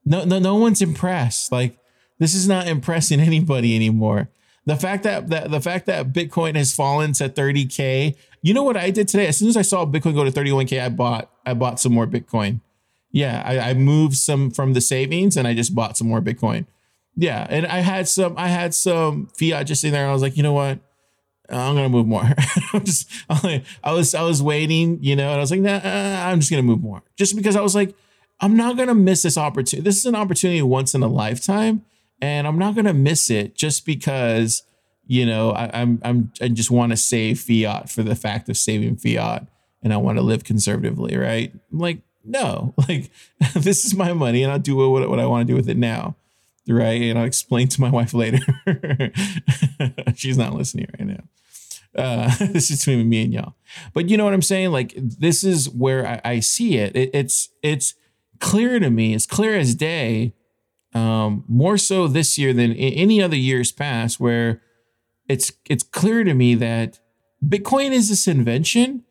no, 0.04 0.24
no, 0.24 0.38
no 0.38 0.56
one's 0.56 0.82
impressed. 0.82 1.52
Like 1.52 1.78
this 2.18 2.34
is 2.34 2.48
not 2.48 2.66
impressing 2.66 3.20
anybody 3.20 3.76
anymore. 3.76 4.28
The 4.66 4.76
fact 4.76 5.02
that, 5.04 5.28
that 5.30 5.50
the 5.50 5.60
fact 5.60 5.86
that 5.86 6.12
Bitcoin 6.12 6.54
has 6.54 6.74
fallen 6.74 7.12
to 7.14 7.28
30k. 7.28 8.16
You 8.42 8.54
know 8.54 8.62
what 8.62 8.76
I 8.76 8.90
did 8.90 9.08
today? 9.08 9.26
As 9.26 9.36
soon 9.36 9.48
as 9.48 9.56
I 9.56 9.62
saw 9.62 9.84
Bitcoin 9.84 10.14
go 10.14 10.24
to 10.24 10.30
31k, 10.30 10.82
I 10.82 10.88
bought 10.88 11.30
I 11.44 11.54
bought 11.54 11.80
some 11.80 11.92
more 11.92 12.06
Bitcoin. 12.06 12.60
Yeah, 13.10 13.42
I, 13.44 13.70
I 13.70 13.74
moved 13.74 14.16
some 14.16 14.50
from 14.50 14.74
the 14.74 14.80
savings 14.80 15.36
and 15.36 15.48
I 15.48 15.54
just 15.54 15.74
bought 15.74 15.96
some 15.96 16.08
more 16.08 16.20
Bitcoin. 16.20 16.66
Yeah, 17.16 17.46
and 17.50 17.66
I 17.66 17.80
had 17.80 18.08
some 18.08 18.34
I 18.36 18.48
had 18.48 18.74
some 18.74 19.26
fiat 19.36 19.66
just 19.66 19.82
in 19.84 19.92
there. 19.92 20.02
and 20.02 20.10
I 20.10 20.12
was 20.12 20.22
like, 20.22 20.36
you 20.36 20.42
know 20.42 20.52
what? 20.52 20.78
Uh, 21.50 21.56
I'm 21.56 21.74
gonna 21.74 21.88
move 21.88 22.06
more. 22.06 22.22
I'm 22.72 22.84
just 22.84 23.10
I 23.28 23.92
was 23.92 24.14
I 24.14 24.22
was 24.22 24.42
waiting, 24.42 25.02
you 25.02 25.16
know, 25.16 25.28
and 25.28 25.36
I 25.36 25.40
was 25.40 25.50
like, 25.50 25.60
nah, 25.60 25.80
I'm 25.82 26.40
just 26.40 26.50
gonna 26.50 26.62
move 26.62 26.80
more, 26.80 27.02
just 27.16 27.34
because 27.36 27.56
I 27.56 27.60
was 27.60 27.74
like, 27.74 27.94
I'm 28.40 28.56
not 28.56 28.76
gonna 28.76 28.94
miss 28.94 29.22
this 29.22 29.36
opportunity. 29.36 29.84
This 29.84 29.98
is 29.98 30.06
an 30.06 30.14
opportunity 30.14 30.62
once 30.62 30.94
in 30.94 31.02
a 31.02 31.08
lifetime, 31.08 31.84
and 32.22 32.46
I'm 32.46 32.58
not 32.58 32.74
gonna 32.74 32.94
miss 32.94 33.30
it 33.30 33.54
just 33.54 33.84
because 33.84 34.62
you 35.06 35.26
know 35.26 35.50
I, 35.50 35.70
I'm 35.80 36.00
I'm 36.04 36.32
I 36.40 36.48
just 36.48 36.70
want 36.70 36.92
to 36.92 36.96
save 36.96 37.40
fiat 37.40 37.90
for 37.90 38.02
the 38.02 38.14
fact 38.14 38.48
of 38.48 38.56
saving 38.56 38.96
fiat, 38.96 39.46
and 39.82 39.92
I 39.92 39.96
want 39.96 40.18
to 40.18 40.22
live 40.22 40.44
conservatively, 40.44 41.16
right? 41.16 41.52
I'm 41.72 41.78
like, 41.78 41.98
no, 42.24 42.74
like 42.88 43.10
this 43.54 43.84
is 43.84 43.94
my 43.94 44.12
money, 44.12 44.42
and 44.42 44.52
I'll 44.52 44.58
do 44.58 44.76
what 44.76 45.08
what 45.08 45.18
I 45.18 45.26
want 45.26 45.46
to 45.46 45.52
do 45.52 45.56
with 45.56 45.68
it 45.68 45.76
now, 45.76 46.16
right? 46.68 47.02
And 47.02 47.18
I'll 47.18 47.26
explain 47.26 47.68
to 47.68 47.80
my 47.80 47.90
wife 47.90 48.14
later. 48.14 48.38
She's 50.14 50.38
not 50.38 50.54
listening 50.54 50.86
right 50.98 51.08
now. 51.08 51.24
Uh, 51.96 52.34
this 52.46 52.70
is 52.70 52.84
between 52.84 53.08
me 53.08 53.24
and 53.24 53.32
y'all. 53.32 53.54
But 53.92 54.08
you 54.08 54.16
know 54.16 54.24
what 54.24 54.34
I'm 54.34 54.42
saying? 54.42 54.70
Like 54.70 54.94
this 54.96 55.44
is 55.44 55.68
where 55.70 56.06
I, 56.06 56.20
I 56.24 56.40
see 56.40 56.76
it. 56.76 56.96
it. 56.96 57.10
It's 57.12 57.48
it's 57.62 57.94
clear 58.38 58.78
to 58.78 58.90
me. 58.90 59.14
It's 59.14 59.26
clear 59.26 59.56
as 59.56 59.74
day. 59.74 60.34
Um, 60.92 61.44
more 61.46 61.78
so 61.78 62.08
this 62.08 62.36
year 62.36 62.52
than 62.52 62.72
any 62.72 63.22
other 63.22 63.36
years 63.36 63.70
past, 63.70 64.18
where 64.18 64.60
it's 65.28 65.52
it's 65.66 65.84
clear 65.84 66.24
to 66.24 66.34
me 66.34 66.56
that 66.56 66.98
Bitcoin 67.44 67.92
is 67.92 68.08
this 68.08 68.26
invention 68.26 69.04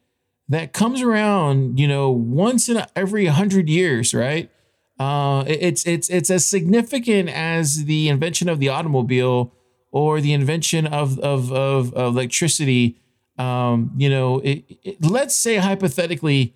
that 0.50 0.74
comes 0.74 1.02
around, 1.02 1.80
you 1.80 1.88
know, 1.88 2.10
once 2.10 2.68
in 2.68 2.84
every 2.96 3.28
hundred 3.28 3.70
years, 3.70 4.14
right? 4.14 4.52
Uh, 5.00 5.46
it's 5.48 5.88
it's 5.88 6.10
it's 6.10 6.30
as 6.30 6.46
significant 6.46 7.30
as 7.30 7.86
the 7.86 8.10
invention 8.10 8.50
of 8.50 8.60
the 8.60 8.68
automobile 8.68 9.54
or 9.92 10.22
the 10.22 10.34
invention 10.34 10.88
of 10.88 11.20
of 11.20 11.52
of, 11.52 11.94
electricity, 11.96 12.98
um, 13.38 13.92
you 13.98 14.10
know, 14.10 14.40
it, 14.40 14.64
it, 14.84 15.04
let's 15.04 15.36
say 15.36 15.58
hypothetically, 15.58 16.54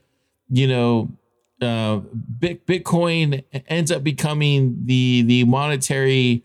you 0.49 0.67
know, 0.67 1.09
uh, 1.61 2.01
Bitcoin 2.39 3.43
ends 3.67 3.91
up 3.91 4.03
becoming 4.03 4.85
the 4.85 5.23
the 5.23 5.43
monetary 5.45 6.43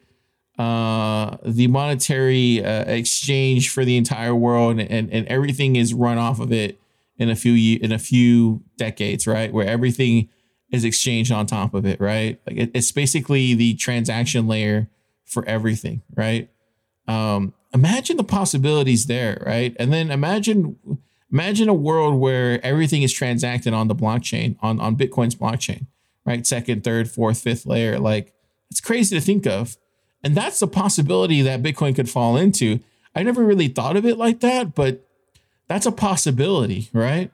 uh, 0.59 1.37
the 1.45 1.69
monetary 1.69 2.65
uh, 2.65 2.85
exchange 2.85 3.71
for 3.71 3.85
the 3.85 3.97
entire 3.97 4.35
world, 4.35 4.81
and 4.81 5.13
and 5.13 5.27
everything 5.29 5.77
is 5.77 5.95
run 5.95 6.19
off 6.19 6.41
of 6.41 6.53
it 6.53 6.81
in 7.19 7.29
a 7.31 7.37
few 7.37 7.79
in 7.81 7.93
a 7.93 7.99
few 7.99 8.63
decades, 8.77 9.27
right? 9.27 9.53
Where 9.53 9.67
everything 9.67 10.29
is 10.71 10.85
exchanged 10.85 11.33
on 11.33 11.47
top 11.47 11.75
of 11.75 11.87
it, 11.87 12.01
right? 12.01 12.41
Like 12.47 12.57
it, 12.57 12.71
it's 12.75 12.93
basically 12.93 13.55
the 13.55 13.75
transaction 13.75 14.47
layer 14.47 14.89
for 15.25 15.45
everything, 15.47 16.03
right? 16.15 16.51
Um, 17.09 17.55
imagine 17.75 18.17
the 18.17 18.25
possibilities 18.25 19.07
there, 19.07 19.43
right? 19.45 19.75
And 19.79 19.93
then 19.93 20.11
imagine 20.11 20.79
imagine 21.33 21.69
a 21.69 21.75
world 21.75 22.19
where 22.21 22.65
everything 22.65 23.03
is 23.03 23.13
transacted 23.13 23.75
on 23.75 23.89
the 23.89 23.95
blockchain, 23.95 24.57
on, 24.61 24.81
on 24.81 24.97
Bitcoin's 24.97 25.35
blockchain, 25.35 25.87
right? 26.25 26.47
Second, 26.47 26.85
third, 26.85 27.11
fourth, 27.11 27.41
fifth 27.41 27.67
layer. 27.67 27.99
Like 27.99 28.33
it's 28.71 28.81
crazy 28.81 29.19
to 29.19 29.25
think 29.25 29.47
of. 29.47 29.77
And 30.23 30.37
that's 30.37 30.59
the 30.59 30.67
possibility 30.67 31.43
that 31.43 31.63
Bitcoin 31.63 31.95
could 31.95 32.11
fall 32.11 32.37
into. 32.37 32.81
I 33.15 33.23
never 33.23 33.45
really 33.45 33.69
thought 33.69 33.97
of 33.97 34.05
it 34.05 34.17
like 34.19 34.41
that, 34.41 34.75
but 34.75 35.07
that's 35.69 35.87
a 35.87 35.93
possibility, 35.93 36.89
right? 36.93 37.31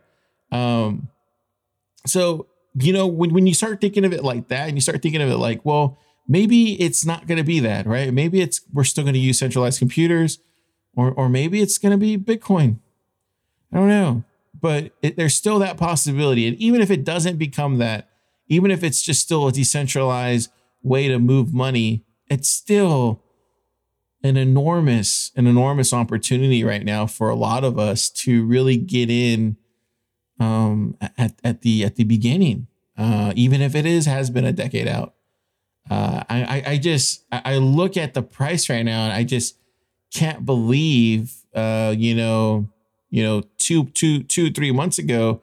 Um, 0.50 1.08
so, 2.06 2.46
you 2.74 2.92
know, 2.92 3.06
when, 3.06 3.32
when 3.32 3.46
you 3.46 3.54
start 3.54 3.80
thinking 3.80 4.04
of 4.04 4.12
it 4.12 4.22
like 4.22 4.48
that 4.48 4.68
and 4.68 4.76
you 4.76 4.80
start 4.80 5.02
thinking 5.02 5.22
of 5.22 5.30
it 5.30 5.36
like, 5.36 5.64
well, 5.64 5.98
maybe 6.26 6.80
it's 6.80 7.04
not 7.04 7.26
going 7.26 7.38
to 7.38 7.44
be 7.44 7.60
that, 7.60 7.86
right? 7.86 8.12
Maybe 8.12 8.40
it's 8.40 8.60
we're 8.72 8.84
still 8.84 9.04
going 9.04 9.14
to 9.14 9.20
use 9.20 9.38
centralized 9.38 9.78
computers, 9.78 10.38
or 10.94 11.12
or 11.12 11.28
maybe 11.28 11.60
it's 11.60 11.78
going 11.78 11.92
to 11.92 11.98
be 11.98 12.16
Bitcoin. 12.16 12.78
I 13.72 13.78
don't 13.78 13.88
know, 13.88 14.24
but 14.60 14.92
it, 15.02 15.16
there's 15.16 15.34
still 15.34 15.58
that 15.58 15.76
possibility, 15.76 16.46
and 16.46 16.56
even 16.58 16.80
if 16.80 16.90
it 16.90 17.04
doesn't 17.04 17.36
become 17.36 17.78
that, 17.78 18.08
even 18.48 18.70
if 18.70 18.82
it's 18.82 19.02
just 19.02 19.20
still 19.20 19.48
a 19.48 19.52
decentralized 19.52 20.50
way 20.82 21.08
to 21.08 21.18
move 21.18 21.52
money, 21.52 22.04
it's 22.28 22.48
still 22.48 23.22
an 24.22 24.36
enormous 24.36 25.32
an 25.36 25.46
enormous 25.46 25.92
opportunity 25.92 26.64
right 26.64 26.84
now 26.84 27.06
for 27.06 27.28
a 27.28 27.34
lot 27.34 27.64
of 27.64 27.78
us 27.78 28.08
to 28.08 28.44
really 28.44 28.76
get 28.76 29.10
in 29.10 29.56
um, 30.40 30.96
at 31.18 31.34
at 31.44 31.62
the 31.62 31.84
at 31.84 31.96
the 31.96 32.04
beginning, 32.04 32.66
uh, 32.96 33.32
even 33.36 33.60
if 33.60 33.74
it 33.74 33.86
is 33.86 34.06
has 34.06 34.30
been 34.30 34.44
a 34.44 34.52
decade 34.52 34.88
out 34.88 35.14
uh, 35.90 36.24
I, 36.30 36.62
I 36.66 36.78
just 36.78 37.24
I 37.30 37.58
look 37.58 37.96
at 37.96 38.14
the 38.14 38.22
price 38.22 38.70
right 38.70 38.82
now 38.82 39.04
and 39.04 39.12
I 39.12 39.22
just 39.22 39.58
can't 40.12 40.46
believe 40.46 41.34
uh, 41.54 41.94
you 41.96 42.14
know 42.14 42.68
you 43.10 43.22
know 43.22 43.42
two 43.58 43.84
two 43.86 44.22
two 44.22 44.50
three 44.50 44.72
months 44.72 44.98
ago 44.98 45.42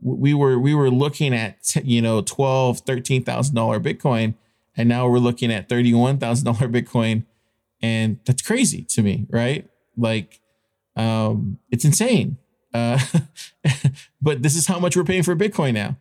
we 0.00 0.34
were 0.34 0.58
we 0.58 0.74
were 0.74 0.90
looking 0.90 1.34
at 1.34 1.58
you 1.84 2.00
know 2.00 2.22
twelve 2.22 2.80
thirteen 2.80 3.22
thousand 3.22 3.54
dollar 3.54 3.78
Bitcoin 3.78 4.34
and 4.76 4.88
now 4.88 5.06
we're 5.08 5.18
looking 5.18 5.52
at 5.52 5.68
thirty 5.68 5.92
one 5.92 6.18
thousand 6.18 6.46
dollar 6.46 6.68
Bitcoin. 6.68 7.24
And 7.84 8.20
that's 8.24 8.42
crazy 8.42 8.82
to 8.90 9.02
me 9.02 9.26
right? 9.30 9.68
Like 9.96 10.40
um 10.96 11.58
it's 11.70 11.84
insane. 11.84 12.38
Uh 12.72 12.98
but 14.22 14.42
this 14.42 14.56
is 14.56 14.66
how 14.66 14.78
much 14.78 14.96
we're 14.96 15.04
paying 15.04 15.22
for 15.22 15.36
Bitcoin 15.36 15.74
now 15.74 15.96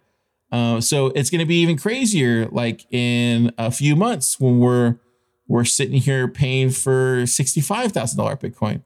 uh, 0.51 0.81
so 0.81 1.07
it's 1.07 1.29
going 1.29 1.39
to 1.39 1.45
be 1.45 1.61
even 1.61 1.77
crazier, 1.77 2.47
like 2.47 2.85
in 2.91 3.53
a 3.57 3.71
few 3.71 3.95
months 3.95 4.39
when 4.39 4.59
we're 4.59 4.97
we're 5.47 5.65
sitting 5.65 6.01
here 6.01 6.27
paying 6.27 6.69
for 6.69 7.25
sixty 7.25 7.61
five 7.61 7.91
thousand 7.93 8.17
dollar 8.17 8.35
Bitcoin, 8.35 8.81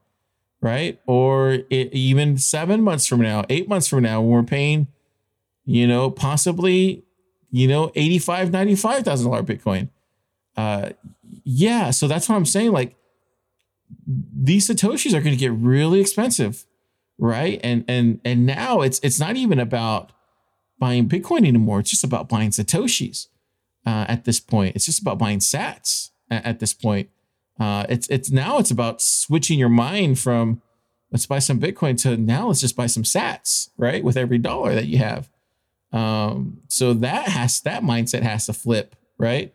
right? 0.61 0.99
Or 1.07 1.59
it, 1.69 1.93
even 1.93 2.37
seven 2.37 2.81
months 2.81 3.07
from 3.07 3.21
now, 3.21 3.45
eight 3.49 3.67
months 3.67 3.87
from 3.87 4.03
now, 4.03 4.21
when 4.21 4.29
we're 4.29 4.43
paying, 4.43 4.87
you 5.65 5.87
know, 5.87 6.11
possibly, 6.11 7.03
you 7.49 7.67
know, 7.67 7.91
eighty 7.95 8.19
five, 8.19 8.51
ninety 8.51 8.75
five 8.75 9.03
thousand 9.03 9.29
dollar 9.29 9.43
Bitcoin. 9.43 9.89
Uh, 10.55 10.89
yeah. 11.43 11.91
So 11.91 12.07
that's 12.07 12.29
what 12.29 12.35
I'm 12.35 12.45
saying. 12.45 12.71
Like 12.71 12.95
these 14.07 14.69
satoshis 14.69 15.13
are 15.13 15.21
going 15.21 15.35
to 15.35 15.39
get 15.39 15.51
really 15.51 15.99
expensive, 15.99 16.65
right? 17.17 17.59
And 17.63 17.85
and 17.87 18.19
and 18.23 18.45
now 18.45 18.81
it's 18.81 18.99
it's 18.99 19.19
not 19.19 19.35
even 19.35 19.59
about 19.59 20.11
buying 20.79 21.07
Bitcoin 21.07 21.47
anymore. 21.47 21.79
It's 21.79 21.89
just 21.89 22.03
about 22.03 22.29
buying 22.29 22.49
Satoshis 22.51 23.27
uh, 23.85 24.05
at 24.07 24.25
this 24.25 24.39
point. 24.39 24.75
It's 24.75 24.85
just 24.85 25.01
about 25.01 25.17
buying 25.17 25.39
sats 25.39 26.11
at, 26.29 26.45
at 26.45 26.59
this 26.59 26.73
point. 26.73 27.09
Uh, 27.59 27.85
it's 27.87 28.07
it's 28.09 28.29
now 28.29 28.57
it's 28.57 28.71
about 28.71 29.01
switching 29.01 29.57
your 29.57 29.69
mind 29.69 30.19
from 30.19 30.61
let's 31.11 31.25
buy 31.25 31.39
some 31.39 31.59
Bitcoin 31.59 31.99
to 32.01 32.17
now 32.17 32.47
let's 32.47 32.61
just 32.61 32.75
buy 32.75 32.87
some 32.87 33.03
sats, 33.03 33.69
right? 33.77 34.03
With 34.03 34.17
every 34.17 34.37
dollar 34.37 34.75
that 34.75 34.85
you 34.85 34.97
have. 34.97 35.29
Um, 35.93 36.61
so 36.67 36.93
that 36.93 37.29
has 37.29 37.61
that 37.61 37.83
mindset 37.83 38.23
has 38.23 38.47
to 38.47 38.53
flip, 38.53 38.95
right? 39.17 39.53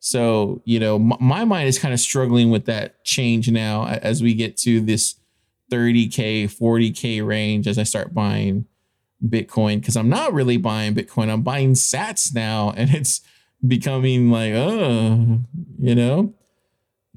So, 0.00 0.62
you 0.64 0.80
know, 0.80 0.96
m- 0.96 1.12
my 1.20 1.44
mind 1.44 1.68
is 1.68 1.78
kind 1.78 1.94
of 1.94 2.00
struggling 2.00 2.50
with 2.50 2.66
that 2.66 3.04
change 3.04 3.50
now 3.50 3.86
as 3.86 4.22
we 4.22 4.34
get 4.34 4.56
to 4.58 4.80
this 4.80 5.16
30K, 5.70 6.44
40K 6.44 7.26
range 7.26 7.66
as 7.66 7.78
I 7.78 7.82
start 7.82 8.14
buying 8.14 8.66
Bitcoin 9.24 9.80
because 9.80 9.96
I'm 9.96 10.08
not 10.08 10.32
really 10.32 10.56
buying 10.56 10.94
Bitcoin. 10.94 11.30
I'm 11.30 11.42
buying 11.42 11.74
sats 11.74 12.34
now, 12.34 12.70
and 12.76 12.90
it's 12.90 13.20
becoming 13.66 14.30
like, 14.30 14.52
oh, 14.52 15.40
you 15.78 15.94
know, 15.94 16.34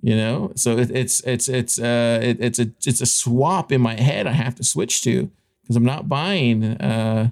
you 0.01 0.15
know. 0.15 0.51
So 0.55 0.77
it, 0.77 0.91
it's 0.91 1.21
it's 1.21 1.47
it's 1.47 1.79
uh 1.79 2.19
it, 2.21 2.37
it's 2.39 2.59
a 2.59 2.71
it's 2.85 3.01
a 3.01 3.05
swap 3.05 3.71
in 3.71 3.81
my 3.81 3.95
head. 3.99 4.27
I 4.27 4.31
have 4.31 4.55
to 4.55 4.63
switch 4.63 5.01
to 5.03 5.29
because 5.61 5.75
I'm 5.75 5.85
not 5.85 6.09
buying 6.09 6.63
uh 6.63 7.29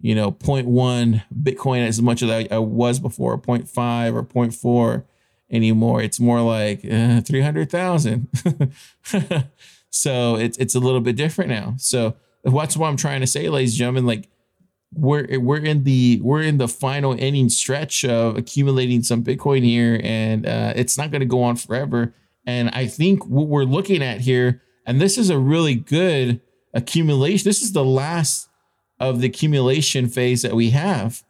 you 0.00 0.14
know 0.14 0.32
0.1 0.32 1.22
Bitcoin 1.42 1.86
as 1.86 2.02
much 2.02 2.22
as 2.22 2.30
I, 2.30 2.48
I 2.50 2.58
was 2.58 2.98
before, 2.98 3.38
0.5 3.38 4.14
or 4.14 4.22
0.4. 4.24 5.04
anymore. 5.50 6.02
It's 6.02 6.18
more 6.18 6.40
like 6.40 6.84
uh, 6.84 7.20
300,000. 7.20 8.28
so 9.90 10.36
it's, 10.36 10.58
it's 10.58 10.74
a 10.74 10.80
little 10.80 11.00
bit 11.00 11.14
different 11.14 11.50
now. 11.50 11.74
So 11.78 12.16
that's 12.44 12.76
what 12.76 12.88
I'm 12.88 12.96
trying 12.96 13.20
to 13.20 13.26
say, 13.26 13.48
ladies 13.48 13.72
and 13.72 13.78
gentlemen. 13.78 14.06
Like 14.06 14.28
we're 14.94 15.38
we're 15.40 15.64
in 15.64 15.84
the 15.84 16.20
we're 16.22 16.42
in 16.42 16.58
the 16.58 16.68
final 16.68 17.12
inning 17.12 17.48
stretch 17.48 18.04
of 18.04 18.36
accumulating 18.36 19.02
some 19.02 19.24
Bitcoin 19.24 19.62
here, 19.64 20.00
and 20.02 20.46
uh, 20.46 20.72
it's 20.76 20.98
not 20.98 21.10
going 21.10 21.20
to 21.20 21.26
go 21.26 21.42
on 21.42 21.56
forever. 21.56 22.14
And 22.46 22.70
I 22.70 22.86
think 22.86 23.26
what 23.26 23.46
we're 23.48 23.64
looking 23.64 24.02
at 24.02 24.20
here, 24.20 24.62
and 24.86 25.00
this 25.00 25.16
is 25.16 25.30
a 25.30 25.38
really 25.38 25.74
good 25.74 26.40
accumulation. 26.74 27.48
This 27.48 27.62
is 27.62 27.72
the 27.72 27.84
last 27.84 28.48
of 28.98 29.20
the 29.20 29.28
accumulation 29.28 30.08
phase 30.08 30.42
that 30.42 30.54
we 30.54 30.70
have 30.70 31.22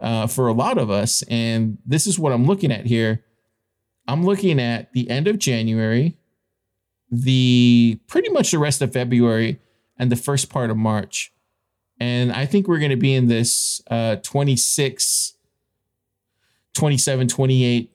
uh, 0.00 0.26
for 0.26 0.48
a 0.48 0.52
lot 0.52 0.78
of 0.78 0.90
us, 0.90 1.22
and 1.22 1.78
this 1.84 2.06
is 2.06 2.18
what 2.18 2.32
I'm 2.32 2.46
looking 2.46 2.70
at 2.70 2.86
here. 2.86 3.24
I'm 4.06 4.24
looking 4.24 4.58
at 4.60 4.92
the 4.92 5.10
end 5.10 5.28
of 5.28 5.38
January, 5.38 6.16
the 7.10 7.98
pretty 8.06 8.30
much 8.30 8.52
the 8.52 8.58
rest 8.58 8.80
of 8.80 8.92
February, 8.92 9.60
and 9.98 10.12
the 10.12 10.16
first 10.16 10.50
part 10.50 10.70
of 10.70 10.76
March. 10.76 11.32
And 12.00 12.32
I 12.32 12.46
think 12.46 12.68
we're 12.68 12.78
going 12.78 12.90
to 12.90 12.96
be 12.96 13.14
in 13.14 13.26
this 13.26 13.82
uh, 13.90 14.16
26, 14.16 15.34
27, 16.74 17.28
28, 17.28 17.92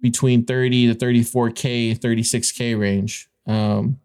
between 0.00 0.44
30 0.44 0.94
to 0.94 0.94
34K, 0.94 1.98
36K 1.98 2.78
range. 2.78 3.28
Um, 3.46 4.00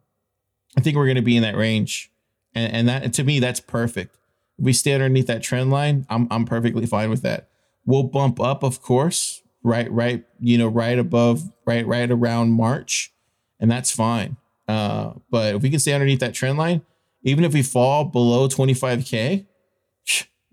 I 0.77 0.81
think 0.81 0.95
we're 0.95 1.05
going 1.05 1.15
to 1.15 1.21
be 1.21 1.35
in 1.35 1.43
that 1.43 1.57
range. 1.57 2.11
And, 2.53 2.73
and 2.73 2.89
that 2.89 3.13
to 3.13 3.23
me, 3.23 3.39
that's 3.39 3.59
perfect. 3.59 4.15
If 4.59 4.65
we 4.65 4.73
stay 4.73 4.93
underneath 4.93 5.27
that 5.27 5.41
trend 5.41 5.71
line, 5.71 6.05
I'm, 6.09 6.27
I'm 6.29 6.45
perfectly 6.45 6.85
fine 6.85 7.09
with 7.09 7.23
that. 7.23 7.49
We'll 7.85 8.03
bump 8.03 8.39
up, 8.39 8.63
of 8.63 8.81
course, 8.81 9.41
right, 9.63 9.91
right, 9.91 10.25
you 10.39 10.57
know, 10.57 10.67
right 10.67 10.99
above, 10.99 11.51
right, 11.65 11.85
right 11.87 12.09
around 12.09 12.51
March. 12.51 13.13
And 13.59 13.71
that's 13.71 13.91
fine. 13.91 14.37
Uh, 14.67 15.13
but 15.31 15.55
if 15.55 15.61
we 15.61 15.69
can 15.69 15.79
stay 15.79 15.93
underneath 15.93 16.19
that 16.19 16.33
trend 16.33 16.57
line, 16.57 16.81
even 17.27 17.43
if 17.43 17.53
we 17.53 17.61
fall 17.61 18.05
below 18.05 18.47
25K, 18.47 19.45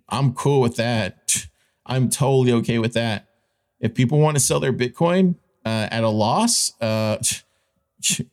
I'm 0.08 0.34
cool 0.34 0.60
with 0.60 0.74
that. 0.76 1.46
I'm 1.86 2.10
totally 2.10 2.52
okay 2.52 2.78
with 2.78 2.94
that. 2.94 3.28
If 3.78 3.94
people 3.94 4.18
want 4.18 4.36
to 4.36 4.40
sell 4.40 4.58
their 4.58 4.72
Bitcoin 4.72 5.36
uh, 5.64 5.88
at 5.90 6.02
a 6.02 6.08
loss, 6.08 6.72
uh, 6.80 7.18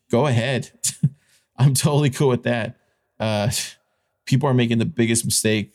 go 0.10 0.26
ahead. 0.26 0.72
I'm 1.58 1.76
totally 1.76 2.10
cool 2.10 2.30
with 2.30 2.44
that. 2.44 2.78
Uh, 3.20 3.52
people 4.26 4.50
are 4.50 4.56
making 4.56 4.80
the 4.80 4.86
biggest 4.86 5.24
mistake 5.24 5.74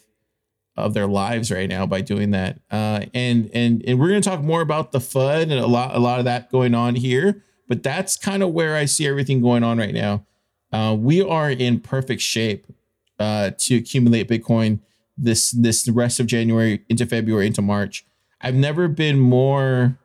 of 0.76 0.92
their 0.92 1.06
lives 1.06 1.52
right 1.52 1.68
now 1.68 1.86
by 1.86 2.00
doing 2.00 2.32
that. 2.32 2.58
Uh, 2.68 3.06
and 3.14 3.48
and 3.54 3.82
and 3.86 4.00
we're 4.00 4.08
going 4.08 4.20
to 4.20 4.28
talk 4.28 4.42
more 4.42 4.60
about 4.60 4.90
the 4.90 4.98
FUD 4.98 5.42
and 5.42 5.52
a 5.52 5.68
lot 5.68 5.94
a 5.94 6.00
lot 6.00 6.18
of 6.18 6.24
that 6.24 6.50
going 6.50 6.74
on 6.74 6.96
here. 6.96 7.44
But 7.68 7.84
that's 7.84 8.16
kind 8.16 8.42
of 8.42 8.52
where 8.52 8.74
I 8.74 8.86
see 8.86 9.06
everything 9.06 9.40
going 9.40 9.62
on 9.62 9.78
right 9.78 9.94
now. 9.94 10.26
Uh, 10.72 10.96
we 10.98 11.22
are 11.22 11.50
in 11.50 11.80
perfect 11.80 12.22
shape 12.22 12.66
uh, 13.18 13.50
to 13.58 13.76
accumulate 13.76 14.28
Bitcoin 14.28 14.80
this 15.16 15.50
this 15.52 15.88
rest 15.88 16.20
of 16.20 16.26
January 16.26 16.84
into 16.88 17.06
February 17.06 17.46
into 17.46 17.62
March. 17.62 18.04
I've 18.40 18.54
never 18.54 18.88
been 18.88 19.18
more 19.18 19.98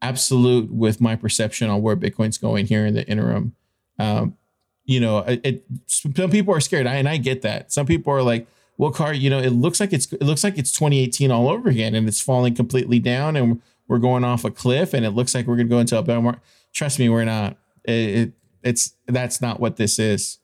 absolute 0.00 0.72
with 0.72 1.00
my 1.00 1.16
perception 1.16 1.68
on 1.68 1.82
where 1.82 1.96
Bitcoin's 1.96 2.38
going 2.38 2.66
here 2.66 2.86
in 2.86 2.94
the 2.94 3.06
interim. 3.08 3.54
Um, 3.98 4.36
you 4.84 5.00
know, 5.00 5.18
it, 5.18 5.40
it, 5.44 5.64
some 5.86 6.30
people 6.30 6.54
are 6.54 6.60
scared, 6.60 6.86
I, 6.86 6.94
and 6.94 7.08
I 7.08 7.16
get 7.16 7.42
that. 7.42 7.72
Some 7.72 7.84
people 7.84 8.12
are 8.12 8.22
like, 8.22 8.46
"Well, 8.78 8.90
Car, 8.90 9.12
you 9.12 9.28
know, 9.28 9.38
it 9.38 9.50
looks 9.50 9.80
like 9.80 9.92
it's 9.92 10.12
it 10.12 10.22
looks 10.22 10.44
like 10.44 10.56
it's 10.56 10.72
2018 10.72 11.30
all 11.30 11.48
over 11.48 11.68
again, 11.68 11.94
and 11.94 12.08
it's 12.08 12.20
falling 12.20 12.54
completely 12.54 12.98
down, 12.98 13.36
and 13.36 13.60
we're 13.86 13.98
going 13.98 14.24
off 14.24 14.44
a 14.44 14.50
cliff, 14.50 14.94
and 14.94 15.04
it 15.04 15.10
looks 15.10 15.34
like 15.34 15.46
we're 15.46 15.56
going 15.56 15.66
to 15.68 15.70
go 15.70 15.80
into 15.80 15.98
a 15.98 16.02
bear 16.02 16.22
market." 16.22 16.42
Trust 16.72 16.98
me, 16.98 17.08
we're 17.08 17.24
not. 17.24 17.56
It, 17.84 18.32
it's 18.68 18.94
that's 19.06 19.40
not 19.40 19.60
what 19.60 19.76
this 19.76 19.98
is. 19.98 20.38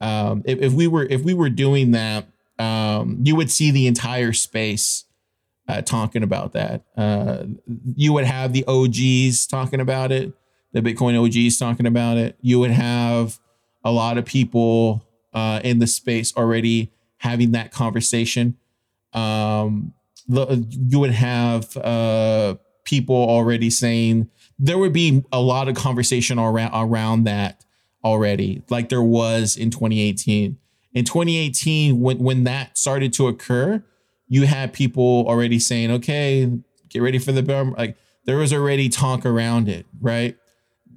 Um, 0.00 0.42
if, 0.46 0.60
if, 0.60 0.72
we 0.72 0.86
were 0.86 1.04
if 1.04 1.22
we 1.22 1.34
were 1.34 1.50
doing 1.50 1.90
that, 1.92 2.26
um, 2.58 3.18
you 3.22 3.34
would 3.36 3.50
see 3.50 3.70
the 3.70 3.86
entire 3.86 4.32
space 4.32 5.04
uh, 5.68 5.82
talking 5.82 6.22
about 6.22 6.52
that. 6.52 6.82
Uh, 6.96 7.44
you 7.96 8.12
would 8.12 8.24
have 8.24 8.52
the 8.52 8.64
OGs 8.66 9.46
talking 9.46 9.80
about 9.80 10.12
it, 10.12 10.32
the 10.72 10.80
Bitcoin 10.80 11.18
OGs 11.18 11.58
talking 11.58 11.86
about 11.86 12.16
it. 12.16 12.36
You 12.40 12.60
would 12.60 12.70
have 12.70 13.38
a 13.84 13.90
lot 13.90 14.18
of 14.18 14.24
people 14.24 15.04
uh, 15.32 15.60
in 15.64 15.78
the 15.78 15.86
space 15.86 16.36
already 16.36 16.90
having 17.18 17.52
that 17.52 17.72
conversation. 17.72 18.56
Um, 19.12 19.94
you 20.28 21.00
would 21.00 21.12
have 21.12 21.76
uh, 21.76 22.56
people 22.84 23.16
already 23.16 23.70
saying 23.70 24.28
there 24.58 24.78
would 24.78 24.92
be 24.92 25.24
a 25.32 25.40
lot 25.40 25.68
of 25.68 25.74
conversation 25.74 26.38
around 26.38 26.72
around 26.74 27.24
that 27.24 27.64
already, 28.04 28.62
like 28.68 28.88
there 28.88 29.02
was 29.02 29.56
in 29.56 29.70
2018. 29.70 30.56
In 30.92 31.04
2018, 31.04 32.00
when 32.00 32.18
when 32.18 32.44
that 32.44 32.76
started 32.76 33.12
to 33.14 33.28
occur, 33.28 33.82
you 34.28 34.46
had 34.46 34.72
people 34.72 35.24
already 35.26 35.58
saying, 35.58 35.90
"Okay, 35.90 36.50
get 36.88 37.02
ready 37.02 37.18
for 37.18 37.32
the 37.32 37.42
bear." 37.42 37.64
Like 37.64 37.96
there 38.24 38.36
was 38.36 38.52
already 38.52 38.88
talk 38.88 39.24
around 39.24 39.68
it, 39.68 39.86
right? 40.00 40.36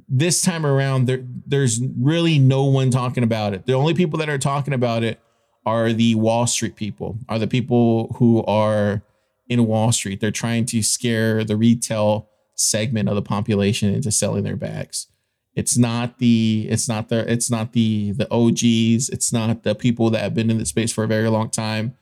This 0.10 0.42
time 0.42 0.66
around, 0.66 1.06
there 1.06 1.24
there's 1.46 1.80
really 1.98 2.40
no 2.40 2.66
one 2.66 2.90
talking 2.90 3.24
about 3.24 3.54
it. 3.54 3.66
The 3.66 3.74
only 3.74 3.94
people 3.94 4.20
that 4.20 4.30
are 4.30 4.38
talking 4.38 4.74
about 4.74 5.04
it 5.04 5.20
are 5.66 5.94
the 5.94 6.16
Wall 6.16 6.48
Street 6.48 6.76
people, 6.76 7.18
are 7.30 7.40
the 7.40 7.48
people 7.48 8.14
who 8.18 8.44
are 8.46 9.04
in 9.48 9.66
Wall 9.68 9.92
Street. 9.92 10.20
They're 10.20 10.32
trying 10.32 10.66
to 10.68 10.82
scare 10.82 11.44
the 11.44 11.56
retail 11.56 12.30
segment 12.56 13.10
of 13.10 13.16
the 13.16 13.22
population 13.22 13.94
into 13.94 14.12
selling 14.12 14.44
their 14.44 14.56
bags. 14.56 15.08
It's 15.56 15.78
not 15.78 16.18
the 16.18 16.68
it's 16.70 16.90
not 16.90 17.10
the 17.10 17.32
it's 17.32 17.52
not 17.52 17.74
the 17.74 18.12
the 18.12 18.32
OGs. 18.32 19.10
It's 19.10 19.32
not 19.32 19.64
the 19.64 19.76
people 19.76 20.10
that 20.10 20.22
have 20.22 20.34
been 20.34 20.50
in 20.50 20.58
the 20.58 20.66
space 20.66 20.92
for 20.92 21.04
a 21.04 21.08
very 21.08 21.30
long 21.30 21.50
time. 21.50 21.96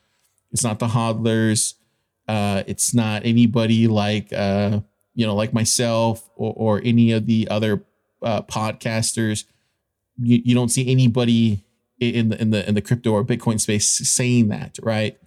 It's 0.52 0.64
not 0.64 0.80
the 0.80 0.88
hodlers. 0.88 1.76
Uh, 2.28 2.64
it's 2.66 2.94
not 2.94 3.26
anybody 3.26 3.88
like 3.88 4.32
uh, 4.32 4.80
you 5.16 5.26
know 5.26 5.36
like 5.36 5.54
myself 5.54 6.30
or, 6.36 6.54
or 6.56 6.82
any 6.84 7.12
of 7.12 7.26
the 7.26 7.48
other 7.50 7.84
uh, 8.22 8.42
podcasters. 8.44 9.44
You, 10.18 10.42
you 10.46 10.56
don't 10.56 10.70
see 10.70 10.90
anybody 10.90 11.66
in 12.00 12.30
the 12.30 12.42
in 12.42 12.52
the 12.52 12.68
in 12.68 12.76
the 12.76 12.82
crypto 12.82 13.12
or 13.12 13.26
Bitcoin 13.26 13.60
space 13.60 13.88
saying 13.88 14.48
that, 14.48 14.80
right? 14.82 15.18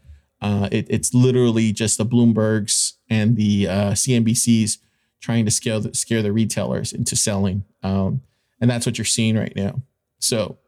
Uh, 0.41 0.69
it, 0.73 0.87
it's 0.91 1.15
literally 1.15 1.73
just 1.73 1.99
the 1.99 2.05
Bloombergs 2.05 2.95
and 3.09 3.37
the 3.37 3.69
uh, 3.69 3.91
CNBCs 3.93 4.79
trying 5.25 5.45
to 5.47 5.51
scare 5.51 5.81
the, 5.81 5.95
scare 5.95 6.23
the 6.23 6.33
retailers 6.33 6.93
into 6.93 7.17
selling. 7.17 7.65
Um, 7.83 8.23
and 8.61 8.71
that's 8.71 8.87
what 8.87 8.99
you're 8.99 9.05
seeing 9.05 9.37
right 9.37 9.55
now. 9.57 9.83
So 10.19 10.59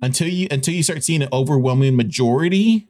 until 0.00 0.28
you 0.28 0.46
until 0.50 0.74
you 0.74 0.82
start 0.82 1.02
seeing 1.02 1.22
an 1.22 1.28
overwhelming 1.32 1.96
majority 1.96 2.88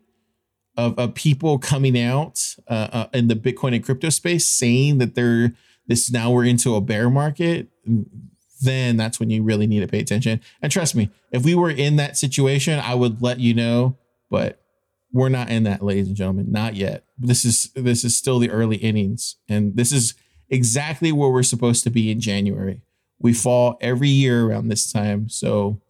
of, 0.76 0.98
of 0.98 1.14
people 1.14 1.58
coming 1.58 1.98
out 1.98 2.54
uh, 2.68 2.88
uh, 2.92 3.06
in 3.12 3.28
the 3.28 3.34
Bitcoin 3.34 3.74
and 3.74 3.84
crypto 3.84 4.10
space 4.10 4.46
saying 4.46 4.98
that 4.98 5.14
they're 5.14 5.54
this 5.86 6.10
now 6.10 6.30
we're 6.30 6.44
into 6.44 6.74
a 6.74 6.82
bear 6.82 7.08
market, 7.08 7.68
then 8.60 8.98
that's 8.98 9.18
when 9.18 9.30
you 9.30 9.42
really 9.42 9.66
need 9.66 9.80
to 9.80 9.88
pay 9.88 10.00
attention. 10.00 10.40
And 10.60 10.70
trust 10.70 10.94
me, 10.94 11.10
if 11.32 11.44
we 11.44 11.54
were 11.54 11.70
in 11.70 11.96
that 11.96 12.18
situation, 12.18 12.78
I 12.78 12.94
would 12.94 13.22
let 13.22 13.40
you 13.40 13.54
know. 13.54 13.96
But 14.30 14.60
we're 15.12 15.28
not 15.28 15.50
in 15.50 15.62
that, 15.64 15.82
ladies 15.82 16.08
and 16.08 16.16
gentlemen, 16.16 16.50
not 16.50 16.74
yet. 16.74 17.04
This 17.18 17.44
is 17.44 17.70
this 17.74 18.04
is 18.04 18.16
still 18.16 18.38
the 18.38 18.50
early 18.50 18.76
innings, 18.76 19.36
and 19.48 19.76
this 19.76 19.92
is 19.92 20.14
exactly 20.48 21.12
where 21.12 21.30
we're 21.30 21.42
supposed 21.42 21.84
to 21.84 21.90
be 21.90 22.10
in 22.10 22.20
January. 22.20 22.82
We 23.18 23.32
fall 23.32 23.78
every 23.80 24.08
year 24.08 24.46
around 24.46 24.68
this 24.68 24.92
time, 24.92 25.28
so 25.28 25.80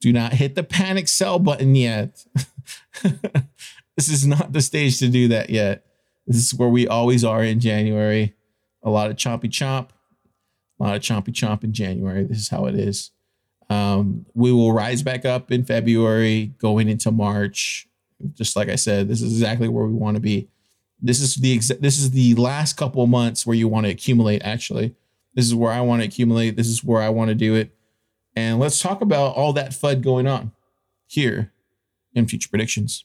do 0.00 0.12
not 0.12 0.34
hit 0.34 0.54
the 0.54 0.62
panic 0.62 1.08
sell 1.08 1.38
button 1.38 1.74
yet. 1.74 2.24
this 3.02 4.08
is 4.08 4.26
not 4.26 4.52
the 4.52 4.62
stage 4.62 4.98
to 4.98 5.08
do 5.08 5.28
that 5.28 5.50
yet. 5.50 5.84
This 6.26 6.36
is 6.36 6.54
where 6.54 6.68
we 6.68 6.86
always 6.86 7.24
are 7.24 7.42
in 7.42 7.60
January. 7.60 8.34
A 8.82 8.90
lot 8.90 9.10
of 9.10 9.16
choppy 9.16 9.48
chomp, 9.48 9.88
a 10.78 10.82
lot 10.82 10.96
of 10.96 11.02
choppy 11.02 11.32
chomp 11.32 11.64
in 11.64 11.72
January. 11.72 12.24
This 12.24 12.38
is 12.38 12.48
how 12.48 12.66
it 12.66 12.74
is. 12.74 13.10
Um, 13.68 14.26
we 14.34 14.50
will 14.52 14.72
rise 14.72 15.02
back 15.02 15.24
up 15.24 15.52
in 15.52 15.64
February, 15.64 16.54
going 16.58 16.88
into 16.88 17.10
March, 17.10 17.86
just 18.34 18.56
like 18.56 18.68
I 18.68 18.76
said, 18.76 19.08
this 19.08 19.22
is 19.22 19.32
exactly 19.32 19.68
where 19.68 19.86
we 19.86 19.94
want 19.94 20.16
to 20.16 20.20
be. 20.20 20.48
This 21.00 21.20
is 21.20 21.36
the 21.36 21.56
exa- 21.58 21.80
this 21.80 21.98
is 21.98 22.10
the 22.10 22.34
last 22.34 22.76
couple 22.76 23.06
months 23.06 23.46
where 23.46 23.56
you 23.56 23.68
want 23.68 23.86
to 23.86 23.92
accumulate. 23.92 24.42
Actually, 24.42 24.94
this 25.34 25.46
is 25.46 25.54
where 25.54 25.72
I 25.72 25.80
want 25.80 26.02
to 26.02 26.08
accumulate. 26.08 26.56
This 26.56 26.68
is 26.68 26.84
where 26.84 27.02
I 27.02 27.08
want 27.08 27.28
to 27.30 27.34
do 27.34 27.54
it. 27.54 27.74
And 28.36 28.58
let's 28.58 28.80
talk 28.80 29.00
about 29.00 29.34
all 29.34 29.52
that 29.54 29.70
FUD 29.70 30.02
going 30.02 30.26
on 30.26 30.52
here 31.06 31.52
in 32.14 32.26
future 32.26 32.48
predictions. 32.48 33.04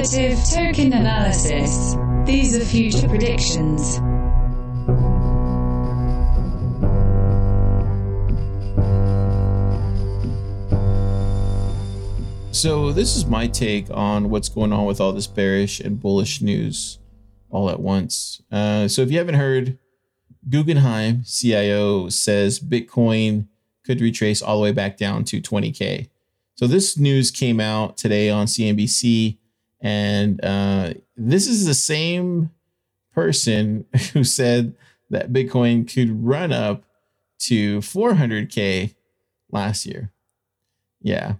Token 0.00 0.94
analysis. 0.94 1.94
These 2.24 2.56
are 2.56 2.64
future 2.64 3.06
predictions. 3.06 3.96
So, 12.50 12.92
this 12.92 13.14
is 13.14 13.26
my 13.26 13.46
take 13.46 13.90
on 13.90 14.30
what's 14.30 14.48
going 14.48 14.72
on 14.72 14.86
with 14.86 15.02
all 15.02 15.12
this 15.12 15.26
bearish 15.26 15.80
and 15.80 16.00
bullish 16.00 16.40
news 16.40 16.98
all 17.50 17.68
at 17.68 17.80
once. 17.80 18.40
Uh, 18.50 18.88
so, 18.88 19.02
if 19.02 19.10
you 19.10 19.18
haven't 19.18 19.34
heard, 19.34 19.76
Guggenheim 20.48 21.24
CIO 21.24 22.08
says 22.08 22.58
Bitcoin 22.58 23.48
could 23.84 24.00
retrace 24.00 24.40
all 24.40 24.56
the 24.56 24.62
way 24.62 24.72
back 24.72 24.96
down 24.96 25.24
to 25.24 25.42
20K. 25.42 26.08
So, 26.54 26.66
this 26.66 26.96
news 26.96 27.30
came 27.30 27.60
out 27.60 27.98
today 27.98 28.30
on 28.30 28.46
CNBC 28.46 29.36
and 29.80 30.44
uh, 30.44 30.94
this 31.16 31.46
is 31.46 31.66
the 31.66 31.74
same 31.74 32.50
person 33.14 33.86
who 34.12 34.24
said 34.24 34.74
that 35.10 35.32
Bitcoin 35.32 35.92
could 35.92 36.24
run 36.24 36.52
up 36.52 36.84
to 37.40 37.78
400K 37.78 38.94
last 39.50 39.86
year. 39.86 40.12
Yeah. 41.00 41.34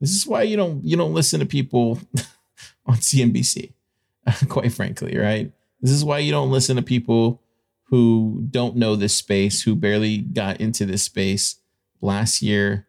This 0.00 0.10
is 0.10 0.26
why 0.26 0.42
you 0.42 0.56
don't 0.56 0.82
you 0.84 0.96
don't 0.96 1.12
listen 1.12 1.40
to 1.40 1.46
people 1.46 2.00
on 2.86 2.96
CNBC, 2.96 3.72
quite 4.48 4.72
frankly, 4.72 5.16
right? 5.18 5.52
This 5.80 5.90
is 5.90 6.04
why 6.04 6.18
you 6.18 6.30
don't 6.30 6.50
listen 6.50 6.76
to 6.76 6.82
people 6.82 7.42
who 7.84 8.46
don't 8.50 8.76
know 8.76 8.96
this 8.96 9.14
space, 9.14 9.62
who 9.62 9.74
barely 9.74 10.18
got 10.18 10.60
into 10.60 10.86
this 10.86 11.02
space 11.02 11.56
last 12.00 12.40
year, 12.40 12.86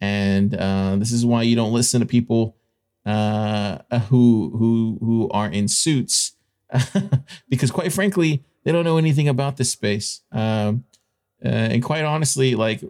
and 0.00 0.54
uh, 0.54 0.96
this 0.96 1.12
is 1.12 1.26
why 1.26 1.42
you 1.42 1.56
don't 1.56 1.72
listen 1.72 2.00
to 2.00 2.06
people 2.06 2.56
uh, 3.06 3.78
who 4.08 4.50
who 4.56 4.98
who 5.00 5.28
are 5.30 5.48
in 5.48 5.68
suits, 5.68 6.36
because 7.48 7.70
quite 7.70 7.92
frankly, 7.92 8.42
they 8.64 8.72
don't 8.72 8.84
know 8.84 8.96
anything 8.96 9.28
about 9.28 9.56
this 9.56 9.70
space. 9.70 10.22
Um, 10.32 10.84
uh, 11.44 11.48
and 11.48 11.82
quite 11.82 12.04
honestly, 12.04 12.54
like 12.54 12.82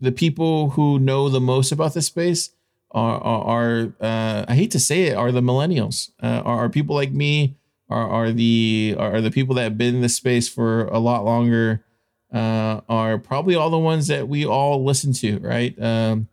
the 0.00 0.12
people 0.12 0.70
who 0.70 0.98
know 0.98 1.28
the 1.28 1.40
most 1.40 1.72
about 1.72 1.94
this 1.94 2.06
space 2.06 2.50
are 2.90 3.18
are, 3.18 3.44
are 3.44 3.92
uh, 4.00 4.44
I 4.46 4.54
hate 4.54 4.70
to 4.72 4.80
say 4.80 5.04
it, 5.04 5.16
are 5.16 5.32
the 5.32 5.40
millennials. 5.40 6.10
Uh, 6.22 6.42
are, 6.44 6.64
are 6.64 6.68
people 6.68 6.94
like 6.94 7.12
me? 7.12 7.56
Are 7.88 8.08
are 8.08 8.32
the 8.32 8.94
are 8.98 9.20
the 9.20 9.30
people 9.30 9.54
that 9.56 9.62
have 9.62 9.78
been 9.78 9.96
in 9.96 10.00
this 10.02 10.16
space 10.16 10.48
for 10.48 10.86
a 10.86 10.98
lot 10.98 11.24
longer? 11.24 11.84
Uh, 12.32 12.80
are 12.88 13.16
probably 13.16 13.54
all 13.54 13.70
the 13.70 13.78
ones 13.78 14.08
that 14.08 14.28
we 14.28 14.44
all 14.44 14.84
listen 14.84 15.12
to, 15.12 15.38
right? 15.38 15.80
Um, 15.80 16.28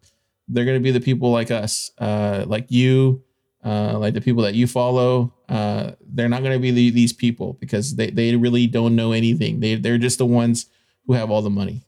they're 0.52 0.66
going 0.66 0.78
to 0.78 0.84
be 0.84 0.92
the 0.92 1.00
people 1.00 1.32
like 1.32 1.50
us, 1.50 1.92
uh, 1.98 2.44
like 2.46 2.70
you, 2.70 3.24
uh, 3.64 3.98
like 3.98 4.14
the 4.14 4.22
people 4.22 4.44
that 4.44 4.54
you 4.54 4.68
follow. 4.68 5.34
Uh, 5.48 5.92
they're 6.14 6.30
not 6.30 6.42
going 6.42 6.54
to 6.54 6.60
be 6.60 6.72
the, 6.72 6.90
these 6.90 7.14
people 7.14 7.54
because 7.60 7.96
they, 7.96 8.10
they 8.10 8.36
really 8.36 8.68
don't 8.68 8.96
know 8.96 9.12
anything. 9.12 9.60
They 9.60 9.76
they're 9.76 9.98
just 9.98 10.18
the 10.18 10.26
ones 10.26 10.68
who 11.08 11.14
have 11.14 11.32
all 11.32 11.42
the 11.42 11.50
money. 11.50 11.84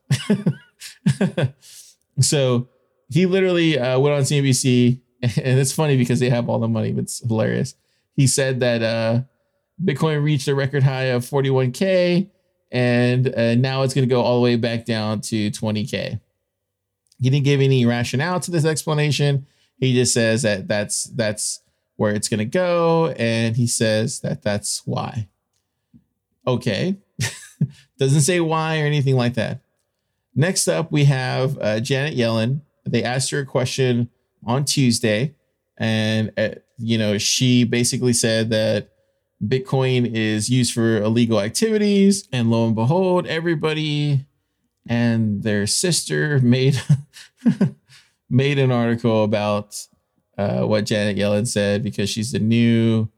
so 2.19 2.69
he 3.09 3.25
literally 3.25 3.77
uh, 3.77 3.99
went 3.99 4.15
on 4.15 4.21
CNBC, 4.21 4.99
and 5.21 5.59
it's 5.59 5.71
funny 5.71 5.97
because 5.97 6.19
they 6.19 6.29
have 6.29 6.49
all 6.49 6.59
the 6.59 6.67
money, 6.67 6.91
but 6.91 7.03
it's 7.03 7.19
hilarious. 7.19 7.75
He 8.15 8.27
said 8.27 8.59
that 8.61 8.81
uh, 8.81 9.21
Bitcoin 9.83 10.23
reached 10.23 10.47
a 10.47 10.55
record 10.55 10.83
high 10.83 11.05
of 11.05 11.25
41k, 11.25 12.29
and 12.71 13.33
uh, 13.35 13.55
now 13.55 13.83
it's 13.83 13.93
going 13.93 14.07
to 14.07 14.13
go 14.13 14.21
all 14.21 14.37
the 14.37 14.43
way 14.43 14.55
back 14.55 14.85
down 14.85 15.21
to 15.21 15.51
20k. 15.51 16.19
He 17.23 17.29
didn't 17.29 17.45
give 17.45 17.61
any 17.61 17.85
rationale 17.85 18.41
to 18.41 18.51
this 18.51 18.65
explanation. 18.65 19.47
He 19.77 19.93
just 19.93 20.13
says 20.13 20.41
that 20.41 20.67
that's 20.67 21.05
that's 21.05 21.61
where 21.95 22.13
it's 22.13 22.27
going 22.27 22.39
to 22.39 22.45
go, 22.45 23.13
and 23.17 23.55
he 23.55 23.65
says 23.65 24.19
that 24.19 24.41
that's 24.41 24.81
why. 24.85 25.29
Okay, 26.45 26.97
doesn't 27.97 28.21
say 28.21 28.41
why 28.41 28.81
or 28.81 28.85
anything 28.85 29.15
like 29.15 29.35
that. 29.35 29.61
Next 30.35 30.67
up, 30.67 30.91
we 30.91 31.05
have 31.05 31.57
uh, 31.59 31.79
Janet 31.79 32.17
Yellen 32.17 32.59
they 32.85 33.03
asked 33.03 33.31
her 33.31 33.39
a 33.39 33.45
question 33.45 34.09
on 34.45 34.65
Tuesday, 34.65 35.33
and 35.77 36.33
uh, 36.37 36.49
you 36.77 36.97
know 36.97 37.17
she 37.17 37.63
basically 37.63 38.11
said 38.11 38.49
that 38.49 38.89
Bitcoin 39.41 40.13
is 40.13 40.49
used 40.49 40.73
for 40.73 40.97
illegal 40.97 41.39
activities, 41.39 42.27
and 42.33 42.51
lo 42.51 42.65
and 42.65 42.75
behold, 42.75 43.27
everybody 43.27 44.25
and 44.87 45.43
their 45.43 45.67
sister 45.67 46.39
made 46.39 46.79
made 48.29 48.59
an 48.59 48.71
article 48.71 49.23
about 49.23 49.75
uh, 50.37 50.61
what 50.61 50.85
Janet 50.85 51.17
Yellen 51.17 51.47
said 51.47 51.83
because 51.83 52.09
she's 52.09 52.31
the 52.31 52.39
new 52.39 53.09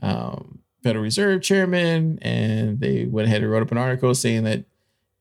um, 0.00 0.60
Federal 0.82 1.02
Reserve 1.02 1.42
chairman, 1.42 2.18
and 2.22 2.80
they 2.80 3.04
went 3.04 3.26
ahead 3.26 3.42
and 3.42 3.50
wrote 3.50 3.62
up 3.62 3.72
an 3.72 3.78
article 3.78 4.14
saying 4.14 4.44
that 4.44 4.64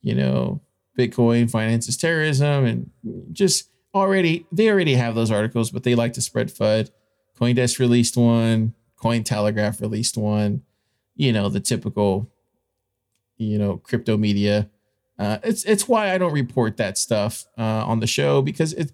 you 0.02 0.16
know 0.16 0.62
Bitcoin 0.98 1.50
finances 1.50 1.98
terrorism 1.98 2.66
and 2.66 2.90
just 3.32 3.70
already 3.94 4.46
they 4.52 4.70
already 4.70 4.96
have 4.96 5.16
those 5.16 5.32
articles, 5.32 5.72
but 5.72 5.84
they 5.84 5.96
like 5.96 6.14
to 6.14 6.22
spread 6.22 6.50
FUD. 6.50 6.90
CoinDesk 7.40 7.80
released 7.80 8.18
one, 8.18 8.74
Cointelegraph 8.98 9.82
released 9.82 10.18
one. 10.18 10.64
You 11.16 11.32
know 11.32 11.50
the 11.50 11.60
typical, 11.60 12.30
you 13.38 13.58
know, 13.58 13.78
crypto 13.78 14.18
media. 14.18 14.70
Uh, 15.24 15.38
it's 15.44 15.64
it's 15.64 15.88
why 15.88 16.14
I 16.14 16.18
don't 16.18 16.34
report 16.34 16.78
that 16.78 16.98
stuff 16.98 17.46
uh, 17.58 17.86
on 17.86 18.00
the 18.00 18.08
show 18.08 18.42
because 18.42 18.74
it 18.74 18.92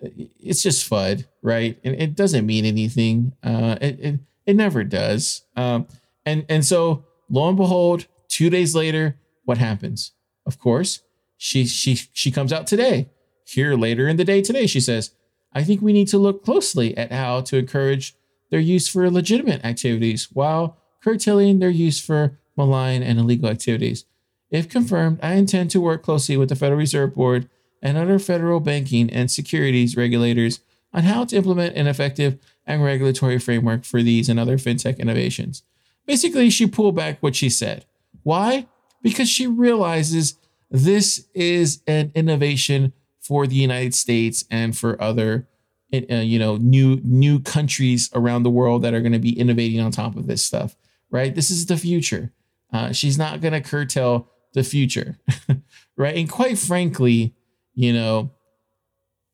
it's 0.00 0.62
just 0.62 0.88
FUD, 0.88 1.26
right? 1.42 1.78
And 1.84 1.94
it 1.94 2.14
doesn't 2.14 2.44
mean 2.44 2.64
anything. 2.64 3.32
Uh, 3.42 3.76
it, 3.80 4.00
it 4.00 4.20
it 4.46 4.56
never 4.56 4.84
does. 4.84 5.42
Um, 5.56 5.86
and 6.24 6.44
and 6.48 6.64
so 6.64 7.04
lo 7.28 7.48
and 7.48 7.56
behold, 7.56 8.06
two 8.28 8.50
days 8.50 8.74
later, 8.74 9.18
what 9.44 9.58
happens? 9.58 10.12
Of 10.46 10.58
course, 10.58 11.00
she 11.36 11.66
she 11.66 11.94
she 11.94 12.30
comes 12.30 12.52
out 12.52 12.66
today 12.66 13.08
here 13.52 13.74
later 13.74 14.08
in 14.08 14.16
the 14.16 14.24
day 14.24 14.42
today, 14.42 14.66
she 14.66 14.80
says, 14.80 15.14
I 15.52 15.64
think 15.64 15.82
we 15.82 15.92
need 15.92 16.08
to 16.08 16.18
look 16.18 16.44
closely 16.44 16.96
at 16.96 17.12
how 17.12 17.42
to 17.42 17.58
encourage 17.58 18.16
their 18.50 18.60
use 18.60 18.88
for 18.88 19.10
legitimate 19.10 19.64
activities 19.64 20.28
while 20.32 20.78
curtailing 21.02 21.58
their 21.58 21.70
use 21.70 22.00
for 22.00 22.38
malign 22.56 23.02
and 23.02 23.18
illegal 23.18 23.48
activities. 23.48 24.04
If 24.52 24.68
confirmed, 24.68 25.18
I 25.22 25.32
intend 25.34 25.70
to 25.70 25.80
work 25.80 26.02
closely 26.02 26.36
with 26.36 26.50
the 26.50 26.56
Federal 26.56 26.78
Reserve 26.78 27.14
Board 27.14 27.48
and 27.80 27.96
other 27.96 28.18
federal 28.18 28.60
banking 28.60 29.10
and 29.10 29.30
securities 29.30 29.96
regulators 29.96 30.60
on 30.92 31.04
how 31.04 31.24
to 31.24 31.36
implement 31.36 31.74
an 31.74 31.86
effective 31.86 32.38
and 32.66 32.84
regulatory 32.84 33.38
framework 33.38 33.84
for 33.84 34.02
these 34.02 34.28
and 34.28 34.38
other 34.38 34.58
fintech 34.58 34.98
innovations. 34.98 35.62
Basically, 36.06 36.50
she 36.50 36.66
pulled 36.66 36.94
back 36.94 37.22
what 37.22 37.34
she 37.34 37.48
said. 37.48 37.86
Why? 38.22 38.66
Because 39.00 39.28
she 39.28 39.46
realizes 39.46 40.36
this 40.70 41.26
is 41.34 41.82
an 41.86 42.12
innovation 42.14 42.92
for 43.20 43.46
the 43.46 43.56
United 43.56 43.94
States 43.94 44.44
and 44.50 44.76
for 44.76 45.00
other 45.00 45.48
uh, 45.94 46.16
you 46.16 46.38
know 46.38 46.56
new 46.56 47.00
new 47.04 47.38
countries 47.38 48.10
around 48.14 48.42
the 48.42 48.50
world 48.50 48.82
that 48.82 48.94
are 48.94 49.00
going 49.00 49.12
to 49.12 49.18
be 49.18 49.38
innovating 49.38 49.78
on 49.78 49.90
top 49.90 50.16
of 50.16 50.26
this 50.26 50.42
stuff 50.42 50.74
right 51.10 51.34
this 51.34 51.50
is 51.50 51.66
the 51.66 51.76
future 51.76 52.32
uh, 52.72 52.92
she's 52.92 53.18
not 53.18 53.42
going 53.42 53.52
to 53.52 53.60
curtail 53.60 54.26
the 54.54 54.62
future 54.62 55.18
right 55.96 56.16
and 56.16 56.30
quite 56.30 56.58
frankly 56.58 57.34
you 57.74 57.92
know 57.92 58.30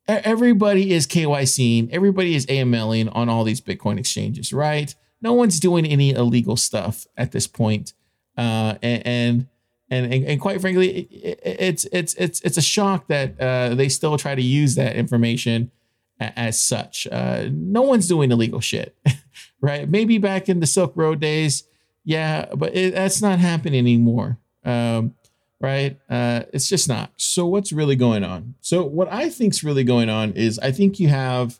everybody 0.07 0.91
is 0.91 1.05
kycing 1.05 1.89
everybody 1.91 2.35
is 2.35 2.45
amling 2.47 3.09
on 3.13 3.29
all 3.29 3.43
these 3.43 3.61
bitcoin 3.61 3.99
exchanges 3.99 4.53
right 4.53 4.95
no 5.21 5.33
one's 5.33 5.59
doing 5.59 5.85
any 5.85 6.11
illegal 6.11 6.55
stuff 6.55 7.05
at 7.17 7.31
this 7.31 7.47
point 7.47 7.93
uh, 8.37 8.75
and, 8.81 9.05
and 9.05 9.47
and 9.91 10.13
and, 10.13 10.39
quite 10.39 10.61
frankly, 10.61 11.01
it, 11.01 11.39
it's 11.43 11.85
it's 11.91 12.13
it's 12.13 12.39
it's 12.41 12.57
a 12.57 12.61
shock 12.61 13.07
that 13.07 13.39
uh, 13.39 13.75
they 13.75 13.89
still 13.89 14.17
try 14.17 14.35
to 14.35 14.41
use 14.41 14.75
that 14.75 14.95
information 14.95 15.71
as 16.19 16.61
such. 16.61 17.07
Uh, 17.11 17.47
no 17.51 17.81
one's 17.81 18.07
doing 18.07 18.31
illegal 18.31 18.59
shit, 18.59 18.95
right? 19.61 19.89
Maybe 19.89 20.17
back 20.17 20.47
in 20.47 20.59
the 20.59 20.67
Silk 20.67 20.93
Road 20.95 21.19
days, 21.19 21.63
yeah, 22.03 22.45
but 22.55 22.75
it, 22.75 22.93
that's 22.93 23.21
not 23.21 23.39
happening 23.39 23.79
anymore. 23.79 24.37
Um, 24.63 25.15
right? 25.59 25.97
Uh, 26.09 26.43
it's 26.53 26.69
just 26.69 26.87
not. 26.87 27.11
So 27.17 27.45
what's 27.45 27.71
really 27.71 27.95
going 27.95 28.23
on? 28.23 28.55
So 28.61 28.83
what 28.83 29.11
I 29.11 29.29
think's 29.29 29.63
really 29.63 29.83
going 29.83 30.09
on 30.09 30.33
is 30.33 30.59
I 30.59 30.71
think 30.71 30.99
you 30.99 31.09
have 31.09 31.59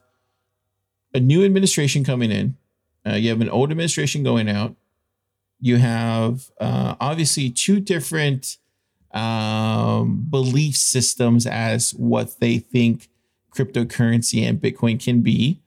a 1.13 1.19
new 1.19 1.43
administration 1.43 2.03
coming 2.03 2.31
in. 2.31 2.57
Uh, 3.05 3.15
you 3.15 3.29
have 3.29 3.41
an 3.41 3.49
old 3.49 3.71
administration 3.71 4.23
going 4.23 4.49
out 4.49 4.75
you 5.59 5.77
have 5.77 6.49
uh, 6.59 6.95
obviously 6.99 7.49
two 7.49 7.79
different 7.79 8.57
um, 9.11 10.25
belief 10.29 10.75
systems 10.75 11.45
as 11.45 11.91
what 11.91 12.39
they 12.39 12.59
think 12.59 13.09
cryptocurrency 13.55 14.47
and 14.47 14.61
Bitcoin 14.61 15.03
can 15.03 15.21
be. 15.21 15.59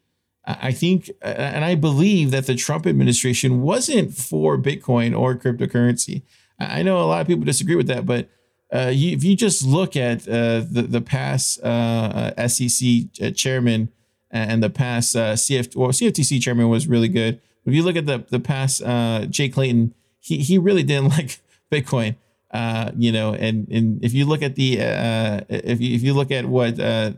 I 0.45 0.73
think, 0.73 1.09
and 1.21 1.65
I 1.65 1.77
believe 1.77 2.33
that 2.33 2.47
the 2.47 2.57
Trump 2.57 2.85
administration 2.85 3.63
wasn't 3.63 4.13
for 4.13 4.59
Bitcoin 4.59 5.17
or 5.17 5.37
cryptocurrency. 5.37 6.23
I 6.71 6.83
know 6.83 7.01
a 7.01 7.07
lot 7.07 7.21
of 7.21 7.27
people 7.27 7.45
disagree 7.45 7.77
with 7.77 7.89
that, 7.89 8.07
but 8.07 8.29
uh, 8.73 8.91
you, 8.93 9.15
if 9.17 9.25
you 9.25 9.37
just 9.37 9.65
look 9.65 9.97
at 9.97 10.27
uh, 10.29 10.63
the 10.69 10.87
the 10.89 11.01
past 11.01 11.61
uh, 11.63 12.33
uh 12.37 12.49
SEC 12.49 12.89
uh, 13.21 13.31
chairman 13.31 13.91
and 14.31 14.63
the 14.63 14.71
past 14.71 15.15
uh, 15.15 15.35
CF 15.35 15.77
well 15.77 15.91
CFTC 15.91 16.41
chairman 16.41 16.69
was 16.69 16.89
really 16.89 17.09
good. 17.09 17.41
If 17.67 17.75
you 17.75 17.83
look 17.83 17.97
at 17.97 18.07
the 18.07 18.25
the 18.31 18.41
past 18.41 18.83
uh, 18.83 19.27
Jay 19.27 19.49
Clayton, 19.49 19.95
he 20.21 20.39
he 20.39 20.59
really 20.59 20.83
didn't 20.83 21.09
like 21.17 21.39
Bitcoin. 21.71 22.17
Uh, 22.51 22.91
you 22.97 23.13
know, 23.13 23.35
and 23.35 23.69
and 23.69 24.03
if 24.05 24.13
you 24.13 24.27
look 24.27 24.43
at 24.43 24.57
the 24.57 24.81
uh, 24.81 25.41
if 25.49 25.81
you 25.81 25.95
if 25.95 26.03
you 26.03 26.15
look 26.15 26.31
at 26.31 26.47
what 26.47 26.79
uh, 26.79 27.13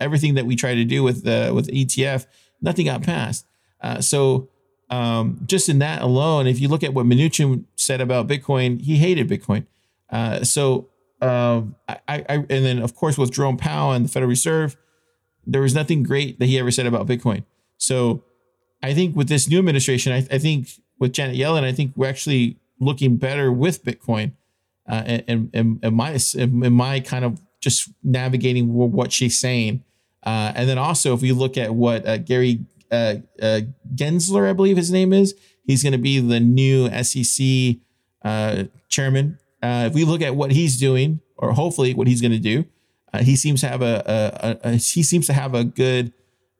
everything 0.00 0.34
that 0.34 0.46
we 0.46 0.56
try 0.56 0.74
to 0.74 0.84
do 0.84 1.02
with 1.02 1.24
the 1.24 1.52
with 1.54 1.68
ETF, 1.68 2.26
nothing 2.60 2.86
got 2.86 3.02
passed. 3.02 3.46
Uh, 3.80 4.00
so 4.00 4.48
um, 4.90 5.40
just 5.46 5.68
in 5.68 5.78
that 5.80 6.02
alone, 6.02 6.46
if 6.46 6.60
you 6.60 6.68
look 6.68 6.82
at 6.82 6.94
what 6.94 7.06
Mnuchin 7.06 7.64
said 7.76 8.00
about 8.00 8.26
Bitcoin, 8.26 8.80
he 8.80 8.96
hated 8.96 9.28
Bitcoin. 9.28 9.66
Uh, 10.10 10.42
so 10.42 10.88
um, 11.20 11.74
I, 11.88 11.98
I, 12.08 12.24
and 12.28 12.48
then 12.48 12.78
of 12.78 12.94
course 12.94 13.18
with 13.18 13.32
Jerome 13.32 13.56
Powell 13.56 13.92
and 13.92 14.04
the 14.04 14.08
Federal 14.08 14.28
Reserve, 14.28 14.76
there 15.46 15.60
was 15.60 15.74
nothing 15.74 16.02
great 16.02 16.38
that 16.38 16.46
he 16.46 16.58
ever 16.58 16.70
said 16.70 16.86
about 16.86 17.06
Bitcoin. 17.06 17.44
So 17.76 18.22
I 18.82 18.94
think 18.94 19.16
with 19.16 19.28
this 19.28 19.48
new 19.48 19.58
administration, 19.58 20.12
I, 20.12 20.18
I 20.30 20.38
think 20.38 20.68
with 20.98 21.12
Janet 21.12 21.36
Yellen, 21.36 21.64
I 21.64 21.72
think 21.72 21.92
we're 21.96 22.08
actually 22.08 22.58
looking 22.80 23.16
better 23.16 23.52
with 23.52 23.84
Bitcoin, 23.84 24.32
uh, 24.88 25.02
and, 25.06 25.50
and, 25.52 25.80
and 25.82 25.96
my 25.96 26.18
and 26.36 26.52
my 26.74 27.00
kind 27.00 27.24
of 27.24 27.40
just 27.60 27.90
navigating 28.02 28.72
what 28.72 29.12
she's 29.12 29.38
saying. 29.38 29.82
Uh, 30.22 30.52
and 30.54 30.68
then 30.68 30.78
also, 30.78 31.14
if 31.14 31.22
we 31.22 31.32
look 31.32 31.56
at 31.56 31.74
what 31.74 32.06
uh, 32.06 32.18
Gary 32.18 32.60
uh, 32.90 33.16
uh, 33.40 33.60
Gensler, 33.94 34.48
I 34.48 34.52
believe 34.52 34.76
his 34.76 34.90
name 34.90 35.12
is, 35.12 35.34
he's 35.64 35.82
going 35.82 35.92
to 35.92 35.98
be 35.98 36.20
the 36.20 36.40
new 36.40 36.88
SEC 37.02 37.76
uh, 38.22 38.64
chairman. 38.88 39.38
if 39.62 39.94
we 39.94 40.04
look 40.04 40.22
at 40.22 40.34
what 40.34 40.52
he's 40.52 40.78
doing, 40.78 41.20
or 41.36 41.52
hopefully 41.52 41.94
what 41.94 42.06
he's 42.06 42.20
going 42.20 42.32
to 42.32 42.38
do, 42.38 42.64
he 43.20 43.36
seems 43.36 43.60
to 43.60 43.68
have 43.68 43.82
a, 43.82 44.58
a, 44.64 44.68
a, 44.68 44.72
he 44.72 45.02
seems 45.02 45.26
to 45.26 45.32
have 45.32 45.54
a 45.54 45.64
good 45.64 46.12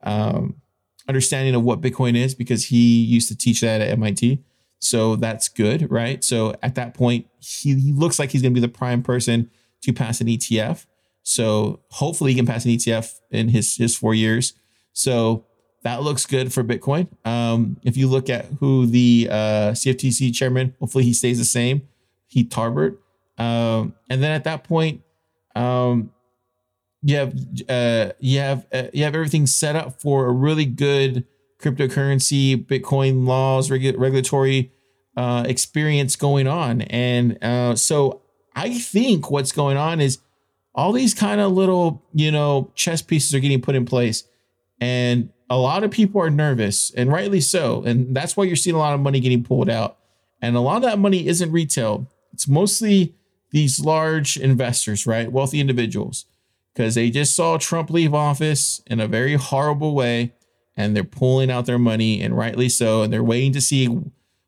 um, 0.02 0.60
understanding 1.08 1.54
of 1.54 1.62
what 1.62 1.80
Bitcoin 1.80 2.16
is 2.16 2.34
because 2.34 2.66
he 2.66 3.02
used 3.02 3.28
to 3.28 3.36
teach 3.36 3.60
that 3.60 3.80
at 3.80 3.90
MIT. 3.90 4.42
So 4.78 5.16
that's 5.16 5.48
good, 5.48 5.90
right? 5.90 6.22
So 6.22 6.54
at 6.62 6.74
that 6.76 6.94
point, 6.94 7.26
he, 7.40 7.74
he 7.74 7.92
looks 7.92 8.18
like 8.18 8.30
he's 8.30 8.42
going 8.42 8.54
to 8.54 8.60
be 8.60 8.66
the 8.66 8.72
prime 8.72 9.02
person 9.02 9.50
to 9.82 9.92
pass 9.92 10.20
an 10.20 10.28
ETF. 10.28 10.86
So 11.22 11.80
hopefully 11.90 12.32
he 12.32 12.36
can 12.36 12.46
pass 12.46 12.64
an 12.64 12.70
ETF 12.70 13.20
in 13.30 13.48
his 13.48 13.76
his 13.76 13.96
four 13.96 14.14
years. 14.14 14.54
So 14.92 15.44
that 15.88 16.02
looks 16.02 16.26
good 16.26 16.52
for 16.52 16.62
Bitcoin. 16.62 17.08
Um, 17.24 17.78
if 17.82 17.96
you 17.96 18.08
look 18.08 18.28
at 18.28 18.44
who 18.60 18.84
the 18.84 19.28
uh, 19.30 19.72
CFTC 19.72 20.34
chairman, 20.34 20.74
hopefully 20.78 21.04
he 21.04 21.14
stays 21.14 21.38
the 21.38 21.46
same, 21.46 21.88
Heath 22.26 22.50
Tarbert. 22.50 22.98
Um, 23.38 23.94
and 24.10 24.22
then 24.22 24.32
at 24.32 24.44
that 24.44 24.64
point, 24.64 25.00
um, 25.56 26.10
you 27.02 27.16
have 27.16 27.34
uh, 27.68 28.12
you 28.18 28.38
have 28.40 28.66
uh, 28.72 28.88
you 28.92 29.04
have 29.04 29.14
everything 29.14 29.46
set 29.46 29.76
up 29.76 30.02
for 30.02 30.26
a 30.26 30.32
really 30.32 30.66
good 30.66 31.24
cryptocurrency, 31.58 32.62
Bitcoin 32.66 33.26
laws, 33.26 33.70
regu- 33.70 33.96
regulatory 33.96 34.70
uh, 35.16 35.44
experience 35.46 36.16
going 36.16 36.46
on, 36.46 36.82
and 36.82 37.42
uh, 37.42 37.74
so 37.76 38.20
I 38.54 38.78
think 38.78 39.30
what's 39.30 39.52
going 39.52 39.76
on 39.76 40.00
is 40.00 40.18
all 40.74 40.92
these 40.92 41.14
kind 41.14 41.40
of 41.40 41.52
little, 41.52 42.04
you 42.12 42.30
know, 42.30 42.70
chess 42.74 43.00
pieces 43.00 43.34
are 43.34 43.40
getting 43.40 43.60
put 43.62 43.74
in 43.74 43.84
place. 43.84 44.24
And 44.80 45.30
a 45.50 45.56
lot 45.56 45.84
of 45.84 45.90
people 45.90 46.20
are 46.20 46.30
nervous, 46.30 46.92
and 46.94 47.10
rightly 47.10 47.40
so. 47.40 47.82
And 47.82 48.14
that's 48.14 48.36
why 48.36 48.44
you're 48.44 48.56
seeing 48.56 48.76
a 48.76 48.78
lot 48.78 48.94
of 48.94 49.00
money 49.00 49.20
getting 49.20 49.42
pulled 49.42 49.70
out. 49.70 49.98
And 50.40 50.56
a 50.56 50.60
lot 50.60 50.76
of 50.76 50.82
that 50.82 50.98
money 50.98 51.26
isn't 51.26 51.50
retail, 51.50 52.08
it's 52.32 52.46
mostly 52.46 53.14
these 53.50 53.80
large 53.80 54.36
investors, 54.36 55.06
right? 55.06 55.32
Wealthy 55.32 55.58
individuals, 55.58 56.26
because 56.72 56.94
they 56.94 57.10
just 57.10 57.34
saw 57.34 57.56
Trump 57.56 57.90
leave 57.90 58.14
office 58.14 58.82
in 58.86 59.00
a 59.00 59.08
very 59.08 59.34
horrible 59.34 59.94
way 59.94 60.34
and 60.76 60.94
they're 60.94 61.02
pulling 61.02 61.50
out 61.50 61.66
their 61.66 61.78
money, 61.78 62.22
and 62.22 62.36
rightly 62.36 62.68
so. 62.68 63.02
And 63.02 63.12
they're 63.12 63.24
waiting 63.24 63.52
to 63.54 63.60
see 63.60 63.86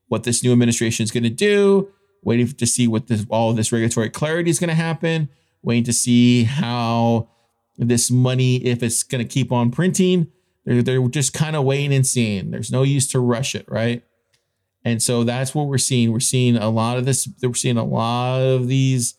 what 0.07 0.23
this 0.23 0.45
new 0.45 0.53
administration 0.53 1.03
is 1.03 1.11
going 1.11 1.25
to 1.25 1.31
do 1.31 1.91
waiting 2.23 2.47
to 2.49 2.67
see 2.67 2.87
what 2.87 3.07
this 3.07 3.27
all 3.31 3.53
this 3.53 3.73
regulatory 3.73 4.11
clarity 4.11 4.51
is 4.51 4.59
going 4.59 4.69
to 4.69 4.75
happen, 4.75 5.29
waiting 5.63 5.85
to 5.85 5.93
see 5.93 6.45
how 6.45 7.29
this 7.89 8.11
money, 8.11 8.57
if 8.57 8.83
it's 8.83 9.03
going 9.03 9.27
to 9.27 9.29
keep 9.29 9.51
on 9.51 9.71
printing. 9.71 10.29
They're, 10.65 10.83
they're 10.83 11.09
just 11.09 11.33
kind 11.33 11.57
of 11.57 11.65
waiting 11.65 11.95
and 11.95 12.07
seeing. 12.07 12.51
There's 12.51 12.71
no 12.71 12.83
use 12.83 13.09
to 13.09 13.21
rush 13.21 13.55
it, 13.55 13.65
right? 13.69 14.03
And 14.85 15.03
so 15.03 15.25
that's 15.25 15.55
what 15.55 15.67
we're 15.67 15.79
seeing. 15.79 16.13
We're 16.13 16.21
seeing 16.21 16.57
a 16.57 16.71
lot 16.71 16.99
of 16.99 17.05
this. 17.05 17.29
We're 17.43 17.55
seeing 17.55 17.77
a 17.77 17.85
lot 17.85 18.41
of 18.41 18.69
these, 18.69 19.15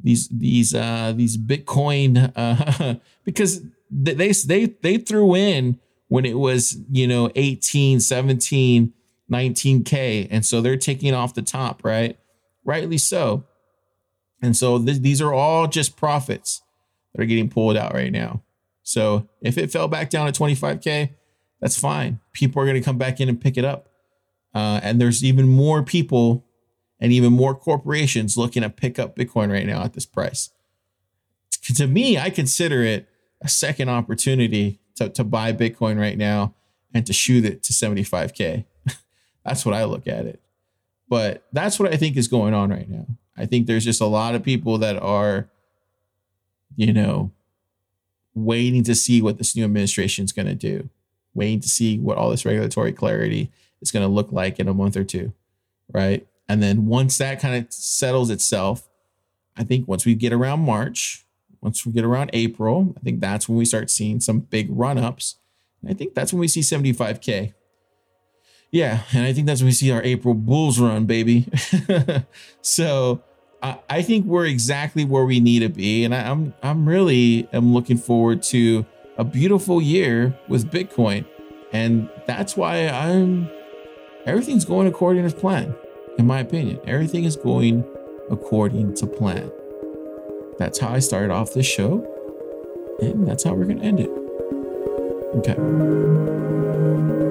these, 0.00 0.28
these, 0.28 0.74
uh, 0.74 1.12
these 1.14 1.36
Bitcoin, 1.36 2.32
uh, 2.34 2.94
because 3.24 3.62
they, 3.90 4.32
they, 4.32 4.64
they 4.66 4.96
threw 4.98 5.34
in 5.34 5.78
when 6.08 6.24
it 6.24 6.38
was, 6.38 6.78
you 6.90 7.06
know, 7.06 7.30
18, 7.34 8.00
17, 8.00 8.92
19K. 9.30 10.28
And 10.30 10.44
so 10.44 10.60
they're 10.60 10.76
taking 10.76 11.14
off 11.14 11.34
the 11.34 11.42
top, 11.42 11.84
right? 11.84 12.18
rightly 12.64 12.98
so. 12.98 13.44
And 14.42 14.56
so 14.56 14.82
th- 14.82 15.00
these 15.00 15.20
are 15.20 15.32
all 15.32 15.66
just 15.66 15.96
profits 15.96 16.62
that 17.14 17.22
are 17.22 17.26
getting 17.26 17.48
pulled 17.48 17.76
out 17.76 17.94
right 17.94 18.12
now. 18.12 18.42
So 18.82 19.28
if 19.40 19.56
it 19.56 19.70
fell 19.70 19.88
back 19.88 20.10
down 20.10 20.30
to 20.30 20.40
25K, 20.40 21.10
that's 21.60 21.78
fine. 21.78 22.20
People 22.32 22.60
are 22.60 22.66
going 22.66 22.80
to 22.80 22.84
come 22.84 22.98
back 22.98 23.20
in 23.20 23.28
and 23.28 23.40
pick 23.40 23.56
it 23.56 23.64
up. 23.64 23.88
Uh, 24.54 24.80
and 24.82 25.00
there's 25.00 25.24
even 25.24 25.48
more 25.48 25.82
people 25.82 26.44
and 27.00 27.12
even 27.12 27.32
more 27.32 27.54
corporations 27.54 28.36
looking 28.36 28.62
to 28.62 28.70
pick 28.70 28.98
up 28.98 29.16
Bitcoin 29.16 29.50
right 29.50 29.66
now 29.66 29.82
at 29.82 29.94
this 29.94 30.06
price. 30.06 30.50
To 31.74 31.86
me, 31.86 32.18
I 32.18 32.30
consider 32.30 32.82
it 32.82 33.08
a 33.40 33.48
second 33.48 33.88
opportunity 33.88 34.80
to, 34.96 35.08
to 35.08 35.24
buy 35.24 35.52
Bitcoin 35.52 35.98
right 35.98 36.16
now 36.16 36.54
and 36.92 37.06
to 37.06 37.12
shoot 37.12 37.44
it 37.44 37.62
to 37.64 37.72
75K. 37.72 38.64
that's 39.44 39.66
what 39.66 39.74
I 39.74 39.84
look 39.84 40.06
at 40.06 40.26
it. 40.26 40.40
But 41.08 41.46
that's 41.52 41.78
what 41.78 41.92
I 41.92 41.96
think 41.96 42.16
is 42.16 42.28
going 42.28 42.54
on 42.54 42.70
right 42.70 42.88
now. 42.88 43.06
I 43.36 43.46
think 43.46 43.66
there's 43.66 43.84
just 43.84 44.00
a 44.00 44.06
lot 44.06 44.34
of 44.34 44.42
people 44.42 44.78
that 44.78 44.96
are, 45.02 45.50
you 46.76 46.92
know, 46.92 47.30
waiting 48.34 48.82
to 48.84 48.94
see 48.94 49.22
what 49.22 49.38
this 49.38 49.54
new 49.54 49.64
administration 49.64 50.24
is 50.24 50.32
going 50.32 50.48
to 50.48 50.54
do, 50.54 50.88
waiting 51.34 51.60
to 51.60 51.68
see 51.68 51.98
what 51.98 52.18
all 52.18 52.30
this 52.30 52.44
regulatory 52.44 52.92
clarity 52.92 53.50
is 53.80 53.90
going 53.90 54.06
to 54.06 54.12
look 54.12 54.32
like 54.32 54.58
in 54.58 54.68
a 54.68 54.74
month 54.74 54.96
or 54.96 55.04
two. 55.04 55.32
Right. 55.92 56.26
And 56.48 56.62
then 56.62 56.86
once 56.86 57.18
that 57.18 57.40
kind 57.40 57.56
of 57.56 57.72
settles 57.72 58.30
itself, 58.30 58.88
I 59.56 59.64
think 59.64 59.86
once 59.86 60.04
we 60.04 60.14
get 60.14 60.32
around 60.32 60.60
March, 60.60 61.24
once 61.60 61.86
we 61.86 61.92
get 61.92 62.04
around 62.04 62.30
April, 62.32 62.94
I 62.96 63.00
think 63.00 63.20
that's 63.20 63.48
when 63.48 63.56
we 63.56 63.64
start 63.64 63.90
seeing 63.90 64.20
some 64.20 64.40
big 64.40 64.68
run 64.70 64.98
ups. 64.98 65.36
And 65.80 65.90
I 65.90 65.94
think 65.94 66.14
that's 66.14 66.32
when 66.32 66.40
we 66.40 66.48
see 66.48 66.60
75K. 66.60 67.54
Yeah, 68.70 69.02
and 69.12 69.24
I 69.24 69.32
think 69.32 69.46
that's 69.46 69.60
when 69.60 69.66
we 69.66 69.72
see 69.72 69.92
our 69.92 70.02
April 70.02 70.34
Bulls 70.34 70.80
run, 70.80 71.06
baby. 71.06 71.46
so 72.60 73.22
I, 73.88 74.02
think 74.02 74.26
we're 74.26 74.44
exactly 74.44 75.04
where 75.04 75.24
we 75.24 75.40
need 75.40 75.60
to 75.60 75.70
be, 75.70 76.04
and 76.04 76.14
I, 76.14 76.30
I'm 76.30 76.52
I'm 76.62 76.86
really 76.86 77.48
am 77.52 77.72
looking 77.72 77.96
forward 77.96 78.42
to 78.44 78.84
a 79.16 79.24
beautiful 79.24 79.80
year 79.80 80.38
with 80.48 80.70
Bitcoin, 80.70 81.24
and 81.72 82.10
that's 82.26 82.56
why 82.56 82.88
I'm 82.88 83.48
everything's 84.26 84.66
going 84.66 84.86
according 84.86 85.28
to 85.28 85.34
plan. 85.34 85.74
In 86.18 86.26
my 86.26 86.40
opinion, 86.40 86.78
everything 86.86 87.24
is 87.24 87.36
going 87.36 87.84
according 88.30 88.94
to 88.96 89.06
plan. 89.06 89.50
That's 90.58 90.78
how 90.78 90.88
I 90.88 90.98
started 90.98 91.30
off 91.30 91.54
this 91.54 91.66
show, 91.66 92.06
and 93.00 93.26
that's 93.26 93.44
how 93.44 93.54
we're 93.54 93.64
gonna 93.64 93.82
end 93.82 94.00
it. 94.00 94.10
Okay. 95.36 97.23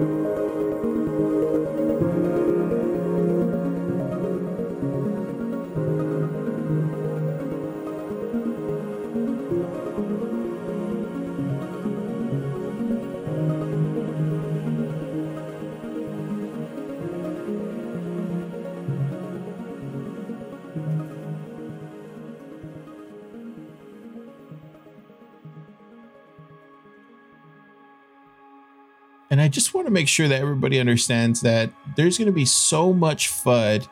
And 29.34 29.42
I 29.42 29.48
just 29.48 29.74
want 29.74 29.88
to 29.88 29.92
make 29.92 30.08
sure 30.08 30.28
that 30.28 30.40
everybody 30.40 30.80
understands 30.80 31.42
that 31.42 31.72
there's 31.96 32.20
going 32.20 32.28
to 32.28 32.32
be 32.32 32.46
so 32.46 32.94
much 32.94 33.30
FUD 33.30 33.88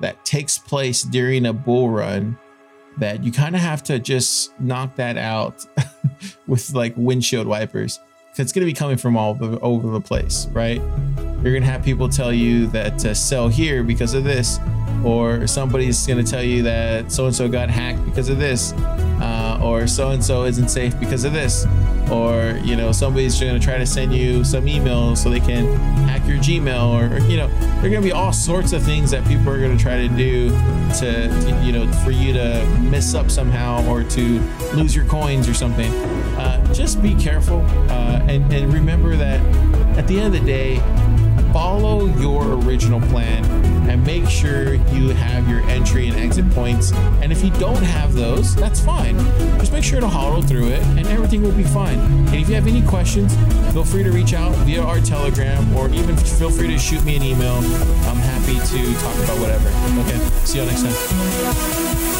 that 0.00 0.24
takes 0.24 0.58
place 0.58 1.04
during 1.04 1.46
a 1.46 1.52
bull 1.52 1.88
run 1.88 2.36
that 2.98 3.22
you 3.22 3.30
kind 3.30 3.54
of 3.54 3.60
have 3.60 3.84
to 3.84 4.00
just 4.00 4.58
knock 4.58 4.96
that 4.96 5.16
out 5.16 5.64
with 6.48 6.74
like 6.74 6.94
windshield 6.96 7.46
wipers. 7.46 8.00
Cause 8.30 8.40
It's 8.40 8.52
going 8.52 8.66
to 8.66 8.66
be 8.66 8.76
coming 8.76 8.96
from 8.96 9.16
all 9.16 9.38
over 9.62 9.88
the 9.88 10.00
place, 10.00 10.48
right? 10.50 10.80
You're 10.80 11.52
going 11.52 11.62
to 11.62 11.70
have 11.70 11.84
people 11.84 12.08
tell 12.08 12.32
you 12.32 12.66
that 12.68 12.98
to 12.98 13.14
sell 13.14 13.46
here 13.46 13.84
because 13.84 14.14
of 14.14 14.24
this, 14.24 14.58
or 15.04 15.46
somebody's 15.46 16.04
going 16.08 16.24
to 16.24 16.28
tell 16.28 16.42
you 16.42 16.64
that 16.64 17.12
so 17.12 17.26
and 17.26 17.34
so 17.34 17.48
got 17.48 17.70
hacked 17.70 18.04
because 18.04 18.28
of 18.28 18.40
this, 18.40 18.72
uh, 18.72 19.60
or 19.62 19.86
so 19.86 20.10
and 20.10 20.24
so 20.24 20.42
isn't 20.42 20.70
safe 20.70 20.98
because 20.98 21.24
of 21.24 21.32
this, 21.32 21.66
or 22.12 22.58
you 22.62 22.76
know 22.76 22.92
somebody's 22.92 23.40
going 23.40 23.58
to 23.58 23.64
try 23.64 23.78
to 23.78 23.86
send 23.86 24.14
you 24.14 24.44
some 24.44 24.66
emails 24.66 25.18
so 25.18 25.30
they 25.30 25.40
can 25.40 25.66
hack 26.06 26.26
your 26.26 26.36
Gmail, 26.36 26.92
or, 26.92 27.16
or 27.16 27.18
you 27.20 27.36
know 27.36 27.48
there 27.48 27.86
are 27.86 27.90
going 27.90 28.02
to 28.02 28.02
be 28.02 28.12
all 28.12 28.32
sorts 28.32 28.72
of 28.72 28.82
things 28.82 29.10
that 29.10 29.26
people 29.26 29.48
are 29.48 29.58
going 29.58 29.76
to 29.76 29.82
try 29.82 29.96
to 29.96 30.08
do 30.08 30.50
to 30.98 31.60
you 31.64 31.72
know 31.72 31.90
for 32.04 32.10
you 32.10 32.32
to 32.32 32.64
mess 32.80 33.14
up 33.14 33.30
somehow 33.30 33.84
or 33.88 34.04
to 34.04 34.40
lose 34.74 34.94
your 34.94 35.06
coins 35.06 35.48
or 35.48 35.54
something. 35.54 35.90
Uh, 36.36 36.74
just 36.74 37.02
be 37.02 37.14
careful 37.14 37.60
uh, 37.88 38.20
and, 38.28 38.52
and 38.52 38.72
remember 38.72 39.16
that 39.16 39.40
at 39.96 40.06
the 40.06 40.18
end 40.18 40.34
of 40.34 40.40
the 40.40 40.46
day, 40.46 40.76
follow 41.52 42.06
your 42.18 42.54
original 42.64 43.00
plan 43.00 43.61
and 43.88 44.04
make 44.04 44.28
sure 44.28 44.74
you 44.74 45.10
have 45.10 45.48
your 45.48 45.60
entry 45.70 46.08
and 46.08 46.16
exit 46.16 46.48
points. 46.50 46.92
And 47.20 47.32
if 47.32 47.44
you 47.44 47.50
don't 47.52 47.82
have 47.82 48.14
those, 48.14 48.54
that's 48.56 48.80
fine. 48.80 49.18
Just 49.58 49.72
make 49.72 49.84
sure 49.84 50.00
to 50.00 50.06
hodl 50.06 50.46
through 50.46 50.68
it 50.68 50.82
and 50.82 51.06
everything 51.06 51.42
will 51.42 51.52
be 51.52 51.64
fine. 51.64 51.98
And 51.98 52.34
if 52.34 52.48
you 52.48 52.54
have 52.54 52.66
any 52.66 52.82
questions, 52.82 53.34
feel 53.72 53.84
free 53.84 54.02
to 54.02 54.10
reach 54.10 54.34
out 54.34 54.54
via 54.66 54.82
our 54.82 55.00
Telegram 55.00 55.74
or 55.76 55.88
even 55.90 56.16
feel 56.16 56.50
free 56.50 56.68
to 56.68 56.78
shoot 56.78 57.04
me 57.04 57.16
an 57.16 57.22
email. 57.22 57.54
I'm 57.54 58.16
happy 58.16 58.54
to 58.54 59.00
talk 59.00 59.16
about 59.24 59.38
whatever. 59.40 59.68
Okay, 60.00 60.18
see 60.44 60.58
you 60.58 60.66
next 60.66 60.82
time. 60.82 62.11